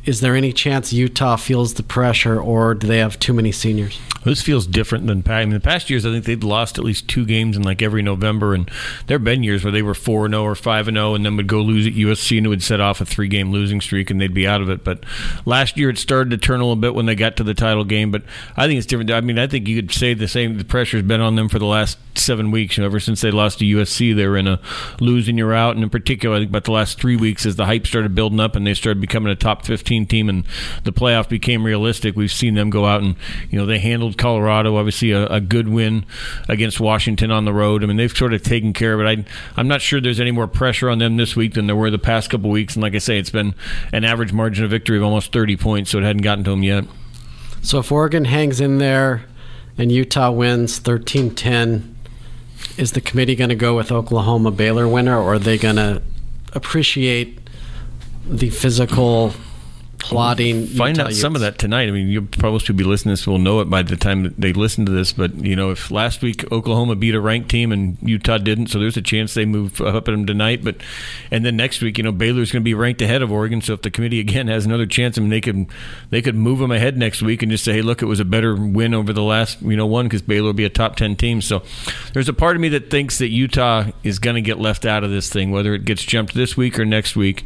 Is 0.06 0.20
there 0.20 0.36
any 0.36 0.52
chance 0.52 0.92
Utah 0.92 1.38
feels 1.38 1.76
the 1.76 1.84
pressure, 1.84 2.40
or 2.40 2.74
do 2.76 2.88
they 2.88 2.98
have 2.98 3.20
too 3.20 3.34
many 3.34 3.52
seniors? 3.52 4.00
This 4.24 4.42
feels 4.42 4.68
different 4.68 5.08
than 5.08 5.24
I 5.28 5.44
mean, 5.44 5.54
the 5.54 5.60
past 5.60 5.90
years. 5.90 6.06
I 6.06 6.12
think 6.12 6.26
they'd 6.26 6.44
lost 6.44 6.78
at 6.78 6.86
least 6.86 7.10
two 7.10 7.26
games 7.26 7.58
in 7.58 7.64
like 7.64 7.82
every 7.82 8.02
November, 8.02 8.54
and 8.54 8.70
there 9.08 9.16
have 9.16 9.24
been 9.24 9.44
years 9.44 9.64
where 9.64 9.72
they 9.72 9.82
were 9.82 9.94
four 9.94 10.26
and 10.26 10.34
zero 10.34 10.44
or 10.44 10.56
five 10.56 10.88
and 10.88 10.96
zero, 10.96 11.16
and 11.16 11.26
then 11.26 11.36
would 11.38 11.48
go 11.48 11.62
lose 11.62 11.88
at 11.88 11.94
USC, 11.94 12.38
and 12.38 12.46
it 12.46 12.50
would 12.50 12.64
set 12.64 12.80
off 12.80 13.02
a 13.02 13.06
three 13.06 13.28
game 13.28 13.52
losing 13.52 13.82
streak, 13.82 14.10
and 14.10 14.20
they'd 14.20 14.34
be 14.34 14.48
out 14.48 14.62
of 14.62 14.70
it. 14.70 14.84
But 14.84 15.04
last 15.46 15.78
year 15.78 15.90
it 15.90 15.98
started 15.98 16.32
to 16.32 16.38
turn 16.38 16.60
a 16.60 16.64
little 16.64 16.76
bit 16.76 16.96
when 16.96 17.06
they 17.06 17.16
got 17.16 17.36
to 17.38 17.44
the 17.44 17.54
title 17.54 17.84
game. 17.84 18.12
But 18.12 18.24
I 18.56 18.68
think 18.68 18.78
it's 18.78 18.88
different. 18.88 19.12
I 19.12 19.22
mean, 19.22 19.40
I 19.40 19.48
think 19.48 19.68
you 19.68 19.82
could 19.82 19.92
say 19.92 20.14
the 20.14 20.28
same. 20.28 20.58
The 20.58 20.66
pressure's 20.66 21.04
been 21.04 21.22
on 21.22 21.36
them 21.36 21.50
for 21.50 21.60
the 21.60 21.66
last 21.66 21.98
seven 22.18 22.52
weeks. 22.52 22.78
You 22.78 22.82
know, 22.82 22.88
ever 22.88 23.00
since 23.00 23.22
they 23.22 23.32
lost 23.32 23.60
to 23.60 23.66
USC, 23.66 24.16
they 24.16 24.28
were 24.28 24.38
in 24.38 24.48
a 24.48 24.60
losing 25.00 25.38
you're 25.38 25.54
out, 25.54 25.76
and 25.76 25.84
in 25.84 25.90
particular, 25.90 26.36
I 26.36 26.40
think 26.40 26.50
about 26.50 26.64
the 26.66 26.72
last 26.72 27.00
three 27.00 27.18
weeks 27.18 27.46
as 27.46 27.58
the 27.58 27.66
hype 27.66 27.88
started 27.88 28.16
building 28.16 28.40
up 28.40 28.56
and 28.56 28.66
they 28.66 28.74
started 28.74 29.02
becoming 29.02 29.32
a 29.32 29.36
top 29.36 29.66
15 29.94 30.08
team, 30.08 30.30
and 30.30 30.44
the 30.84 30.92
playoff 30.92 31.30
became 31.30 31.64
realistic. 31.64 32.16
We've 32.16 32.32
seen 32.32 32.56
them 32.56 32.70
go 32.70 32.86
out 32.86 33.02
and 33.02 33.16
you 33.50 33.60
know 33.60 33.66
they 33.66 33.80
handled 33.80 34.18
Colorado, 34.18 34.76
obviously 34.78 35.12
a, 35.12 35.28
a 35.28 35.40
good 35.40 35.68
win 35.68 36.06
against 36.50 36.80
Washington 36.80 37.30
on 37.30 37.46
the 37.46 37.54
road. 37.54 37.84
I 37.84 37.88
mean, 37.88 37.98
they've 37.98 38.16
sort 38.16 38.34
of 38.34 38.42
taken 38.42 38.74
care 38.74 38.94
of 38.94 39.02
it. 39.02 39.20
I, 39.20 39.26
I'm 39.60 39.68
not 39.68 39.82
sure 39.82 40.02
there's 40.02 40.20
any 40.20 40.32
more 40.32 40.48
pressure 40.48 40.90
on 40.90 40.98
them 40.98 41.18
this 41.18 41.36
week 41.36 41.54
than 41.54 41.68
there 41.68 41.76
were 41.76 41.92
the 41.92 42.00
past 42.00 42.30
couple 42.30 42.50
weeks, 42.50 42.76
and 42.76 42.82
like 42.82 42.96
I 42.96 43.00
say, 43.00 43.20
it's 43.20 43.30
been 43.30 43.54
an 43.92 44.04
average 44.04 44.34
margin 44.34 44.66
of 44.66 44.72
victory 44.72 44.98
of 44.98 45.04
almost 45.04 45.32
30 45.32 45.58
points, 45.58 45.92
so 45.92 46.00
it 46.00 46.04
hadn't 46.04 46.24
gotten 46.24 46.44
to 46.46 46.50
them 46.50 46.64
yet. 46.64 46.86
So 47.62 47.80
if 47.80 47.92
Oregon 47.92 48.26
hangs 48.26 48.60
in 48.60 48.80
there 48.80 49.26
and 49.78 49.92
Utah 49.92 50.32
wins 50.32 50.80
13 50.80 51.36
10, 51.36 51.96
is 52.78 52.94
the 52.94 53.02
committee 53.02 53.36
going 53.36 53.50
to 53.50 53.56
go 53.56 53.76
with 53.76 53.92
Oklahoma 53.92 54.50
Baylor 54.50 54.88
winner, 54.88 55.20
or 55.20 55.36
are 55.36 55.40
they 55.40 55.58
going 55.58 55.76
to 55.76 56.02
appreciate 56.54 57.40
the 58.26 58.50
physical 58.50 59.34
plotting? 60.04 60.68
Find 60.68 61.00
out 61.00 61.14
some 61.14 61.36
of 61.36 61.42
that 61.42 61.58
tonight. 61.58 61.88
I 61.88 61.92
mean, 61.92 62.08
you 62.10 62.24
probably 62.24 62.60
should 62.60 62.78
be 62.78 62.84
listening 62.84 63.16
to 63.16 63.22
this. 63.22 63.28
Will 63.28 63.40
know 63.40 63.62
it 63.62 63.70
by 63.70 63.82
the 63.82 63.96
time 63.96 64.24
that 64.24 64.38
they 64.38 64.54
listen 64.54 64.86
to 64.86 64.92
this. 64.92 65.14
But 65.14 65.34
you 65.36 65.56
know, 65.56 65.72
if 65.72 65.90
last 65.90 66.22
week 66.22 66.52
Oklahoma 66.52 66.96
beat 66.96 67.16
a 67.16 67.22
ranked 67.22 67.50
team 67.50 67.72
and 67.72 67.98
Utah 68.02 68.38
didn't, 68.38 68.68
so 68.68 68.80
there's 68.80 68.98
a 68.98 69.02
chance 69.02 69.34
they 69.34 69.46
move 69.46 69.82
up 69.82 70.08
at 70.08 70.12
them 70.12 70.26
tonight. 70.26 70.64
But 70.64 70.78
and 71.32 71.46
then 71.46 71.56
next 71.56 71.82
week, 71.82 71.98
you 71.98 72.04
know, 72.04 72.12
Baylor's 72.12 72.52
going 72.52 72.62
to 72.62 72.66
be 72.66 72.74
ranked 72.74 73.02
ahead 73.02 73.22
of 73.22 73.32
Oregon. 73.32 73.62
So 73.62 73.74
if 73.74 73.82
the 73.82 73.92
committee 73.92 74.20
again 74.20 74.48
has 74.48 74.66
another 74.66 74.86
chance, 74.86 75.18
I 75.18 75.22
mean, 75.22 75.30
they 75.30 75.42
could 75.42 75.68
they 76.10 76.22
could 76.22 76.36
move 76.36 76.60
them 76.60 76.72
ahead 76.72 76.98
next 76.98 77.22
week 77.22 77.42
and 77.42 77.52
just 77.52 77.64
say, 77.64 77.74
hey, 77.74 77.82
look, 77.82 78.02
it 78.02 78.06
was 78.06 78.20
a 78.20 78.26
better 78.26 78.56
win 78.56 78.94
over 78.94 79.14
the 79.14 79.24
last 79.24 79.62
you 79.62 79.78
know 79.78 79.88
one 79.88 80.06
because 80.06 80.22
Baylor 80.22 80.48
will 80.48 80.54
be 80.54 80.66
a 80.66 80.70
top 80.70 80.96
ten 80.98 81.16
team. 81.16 81.42
So 81.42 81.64
there's 82.14 82.30
a 82.30 82.34
part 82.34 82.56
of 82.56 82.62
me 82.62 82.70
that 82.70 82.90
thinks 82.90 83.20
that 83.20 83.30
Utah 83.30 83.86
is 84.04 84.20
going 84.20 84.36
to 84.36 84.42
get 84.42 84.60
left 84.60 84.86
out 84.86 85.04
of 85.04 85.12
this 85.12 85.30
thing, 85.30 85.52
whether 85.52 85.74
it 85.74 85.86
gets 85.86 86.04
jumped 86.04 86.34
this 86.34 86.58
week 86.58 86.78
or 86.80 86.86
next 86.86 87.16
week. 87.16 87.46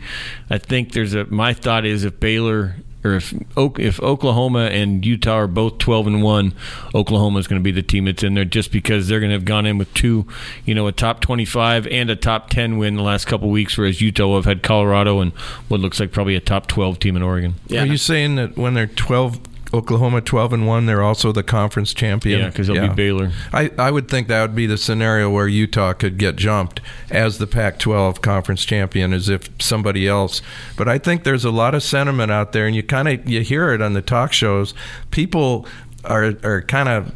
I 0.49 0.57
think 0.57 0.93
there's 0.93 1.13
a 1.13 1.25
my 1.25 1.53
thought 1.53 1.85
is 1.85 2.03
if 2.03 2.19
Baylor 2.19 2.46
or 2.47 2.75
if 3.15 3.33
if 3.57 4.01
Oklahoma 4.01 4.65
and 4.65 5.05
Utah 5.05 5.35
are 5.35 5.47
both 5.47 5.77
12 5.77 6.07
and 6.07 6.23
1, 6.23 6.53
Oklahoma 6.95 7.39
is 7.39 7.47
going 7.47 7.59
to 7.59 7.63
be 7.63 7.71
the 7.71 7.83
team 7.83 8.05
that's 8.05 8.23
in 8.23 8.33
there 8.33 8.45
just 8.45 8.71
because 8.71 9.07
they're 9.07 9.19
going 9.19 9.29
to 9.29 9.35
have 9.35 9.45
gone 9.45 9.65
in 9.65 9.77
with 9.77 9.93
two, 9.93 10.27
you 10.65 10.75
know, 10.75 10.87
a 10.87 10.91
top 10.91 11.21
25 11.21 11.87
and 11.87 12.09
a 12.09 12.15
top 12.15 12.49
10 12.49 12.77
win 12.77 12.95
the 12.95 13.03
last 13.03 13.25
couple 13.25 13.49
weeks 13.49 13.77
whereas 13.77 14.01
Utah 14.01 14.35
have 14.35 14.45
had 14.45 14.63
Colorado 14.63 15.19
and 15.19 15.31
what 15.67 15.79
looks 15.79 15.99
like 15.99 16.11
probably 16.11 16.35
a 16.35 16.41
top 16.41 16.67
12 16.67 16.99
team 16.99 17.15
in 17.15 17.21
Oregon. 17.21 17.55
Yeah. 17.67 17.83
Are 17.83 17.85
you 17.85 17.97
saying 17.97 18.35
that 18.35 18.57
when 18.57 18.73
they're 18.73 18.87
12, 18.87 19.39
Oklahoma 19.77 20.21
12 20.21 20.53
and 20.53 20.67
1, 20.67 20.85
they're 20.85 21.03
also 21.03 21.31
the 21.31 21.43
conference 21.43 21.93
champion? 21.93 22.39
Yeah, 22.39 22.49
because 22.49 22.67
they'll 22.67 22.89
be 22.89 22.93
Baylor. 22.93 23.31
I, 23.53 23.71
I 23.77 23.91
would 23.91 24.09
think 24.09 24.27
that 24.27 24.41
would 24.41 24.55
be 24.55 24.65
the 24.65 24.77
scenario 24.77 25.29
where 25.29 25.47
Utah 25.47 25.93
could 25.93 26.17
get 26.17 26.35
jumped 26.35 26.81
as 27.09 27.37
the 27.37 27.47
Pac 27.47 27.79
12 27.79 28.21
conference 28.21 28.65
champion 28.65 29.13
as 29.13 29.29
if 29.29 29.49
somebody 29.61 30.07
else. 30.07 30.41
But 30.75 30.89
I 30.89 30.97
think 30.97 31.23
there's 31.23 31.45
a 31.45 31.51
lot 31.51 31.75
of 31.75 31.83
sentiment 31.83 32.31
out 32.31 32.51
there, 32.51 32.67
and 32.67 32.75
you 32.75 32.83
kind 32.83 33.07
of 33.07 33.29
you 33.29 33.41
hear 33.41 33.71
it 33.71 33.81
on 33.81 33.93
the 33.93 34.01
talk 34.01 34.33
shows. 34.33 34.73
People 35.11 35.65
are, 36.03 36.33
are 36.43 36.61
kind 36.61 36.89
of. 36.89 37.13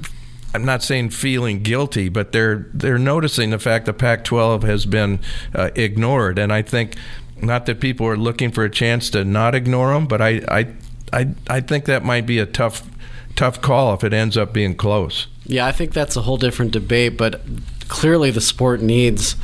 I'm 0.53 0.65
not 0.65 0.83
saying 0.83 1.11
feeling 1.11 1.63
guilty, 1.63 2.09
but 2.09 2.33
they're 2.33 2.67
they're 2.73 2.99
noticing 2.99 3.51
the 3.51 3.59
fact 3.59 3.85
the 3.85 3.93
Pac-12 3.93 4.63
has 4.63 4.85
been 4.85 5.19
uh, 5.55 5.69
ignored, 5.75 6.37
and 6.37 6.51
I 6.51 6.61
think 6.61 6.97
not 7.41 7.65
that 7.65 7.79
people 7.79 8.05
are 8.05 8.17
looking 8.17 8.51
for 8.51 8.63
a 8.63 8.69
chance 8.69 9.09
to 9.11 9.23
not 9.23 9.55
ignore 9.55 9.93
them, 9.93 10.07
but 10.07 10.21
I 10.21 10.41
I 10.49 10.67
I, 11.13 11.33
I 11.47 11.61
think 11.61 11.85
that 11.85 12.03
might 12.03 12.25
be 12.25 12.39
a 12.39 12.45
tough 12.45 12.89
tough 13.35 13.61
call 13.61 13.93
if 13.93 14.03
it 14.03 14.13
ends 14.13 14.37
up 14.37 14.53
being 14.53 14.75
close. 14.75 15.27
Yeah, 15.45 15.65
I 15.65 15.71
think 15.71 15.93
that's 15.93 16.15
a 16.15 16.21
whole 16.21 16.37
different 16.37 16.71
debate, 16.71 17.17
but 17.17 17.41
clearly 17.87 18.29
the 18.31 18.41
sport 18.41 18.81
needs 18.81 19.35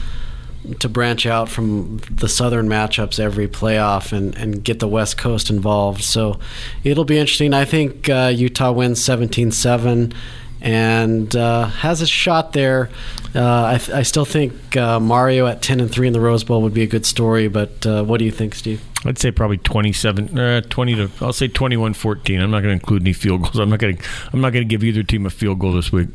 to 0.79 0.89
branch 0.89 1.25
out 1.25 1.47
from 1.47 1.97
the 2.11 2.27
southern 2.27 2.67
matchups 2.67 3.19
every 3.19 3.47
playoff 3.47 4.11
and, 4.11 4.35
and 4.35 4.63
get 4.63 4.79
the 4.79 4.87
West 4.87 5.17
Coast 5.17 5.49
involved. 5.49 6.03
So 6.03 6.39
it'll 6.83 7.05
be 7.05 7.17
interesting. 7.17 7.53
I 7.53 7.65
think 7.65 8.09
uh, 8.09 8.31
Utah 8.35 8.71
wins 8.71 9.03
17 9.03 9.51
7 9.51 10.13
and 10.61 11.35
uh, 11.35 11.65
has 11.67 12.01
a 12.01 12.07
shot 12.07 12.53
there. 12.53 12.89
Uh, 13.35 13.65
I, 13.65 13.77
th- 13.77 13.95
I 13.95 14.03
still 14.03 14.25
think 14.25 14.75
uh, 14.75 14.99
Mario 14.99 15.45
at 15.47 15.61
10 15.61 15.79
and 15.79 15.91
3 15.91 16.07
in 16.07 16.13
the 16.13 16.19
Rose 16.19 16.43
Bowl 16.43 16.61
would 16.63 16.73
be 16.73 16.81
a 16.83 16.87
good 16.87 17.05
story, 17.05 17.47
but 17.47 17.85
uh, 17.85 18.03
what 18.03 18.17
do 18.19 18.25
you 18.25 18.31
think, 18.31 18.55
Steve? 18.55 18.81
I'd 19.05 19.19
say 19.19 19.31
probably 19.31 19.57
27 19.57 20.37
uh, 20.37 20.61
20 20.61 20.95
to 20.95 21.09
I'll 21.21 21.31
say 21.31 21.47
21-14. 21.47 22.41
I'm 22.41 22.49
not 22.51 22.61
going 22.61 22.69
to 22.77 22.81
include 22.81 23.03
any 23.03 23.13
field 23.13 23.43
goals. 23.43 23.59
I'm 23.59 23.69
not 23.69 23.79
going 23.79 23.97
to 23.97 24.03
I'm 24.33 24.41
not 24.41 24.53
going 24.53 24.67
to 24.67 24.69
give 24.69 24.83
either 24.83 25.03
team 25.03 25.25
a 25.25 25.29
field 25.29 25.59
goal 25.59 25.73
this 25.73 25.91
week. 25.91 26.09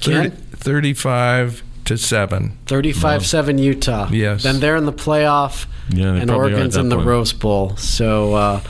Ken? 0.00 0.30
35 0.30 1.62
to 1.86 1.96
7. 1.98 2.58
35 2.66 3.26
7 3.26 3.58
Utah. 3.58 4.08
Yes. 4.10 4.42
Then 4.42 4.60
they're 4.60 4.76
in 4.76 4.84
the 4.86 4.92
playoff, 4.92 5.66
Yeah, 5.88 6.12
they 6.12 6.20
and 6.20 6.28
probably 6.28 6.34
are 6.34 6.48
at 6.48 6.52
Oregon's 6.52 6.74
that 6.74 6.80
in 6.80 6.88
the 6.90 6.96
point. 6.96 7.08
Rose 7.08 7.32
Bowl. 7.32 7.76
So 7.76 8.34
uh, 8.34 8.60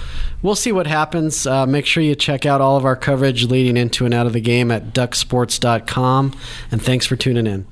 we'll 0.43 0.55
see 0.55 0.73
what 0.73 0.87
happens. 0.87 1.47
Uh, 1.47 1.67
make 1.67 1.87
sure 1.87 2.03
you 2.03 2.15
check 2.15 2.45
out 2.45 2.61
all 2.61 2.77
of 2.77 2.85
our 2.85 2.97
coverage 2.97 3.45
leading 3.45 3.77
into 3.77 4.05
and 4.05 4.13
out 4.13 4.27
of 4.27 4.33
the 4.33 4.41
game 4.41 4.71
at 4.71 4.93
ducksports.com. 4.93 6.39
And 6.71 6.83
thanks 6.83 7.07
for 7.07 7.17
tuning 7.17 7.47
in. 7.47 7.72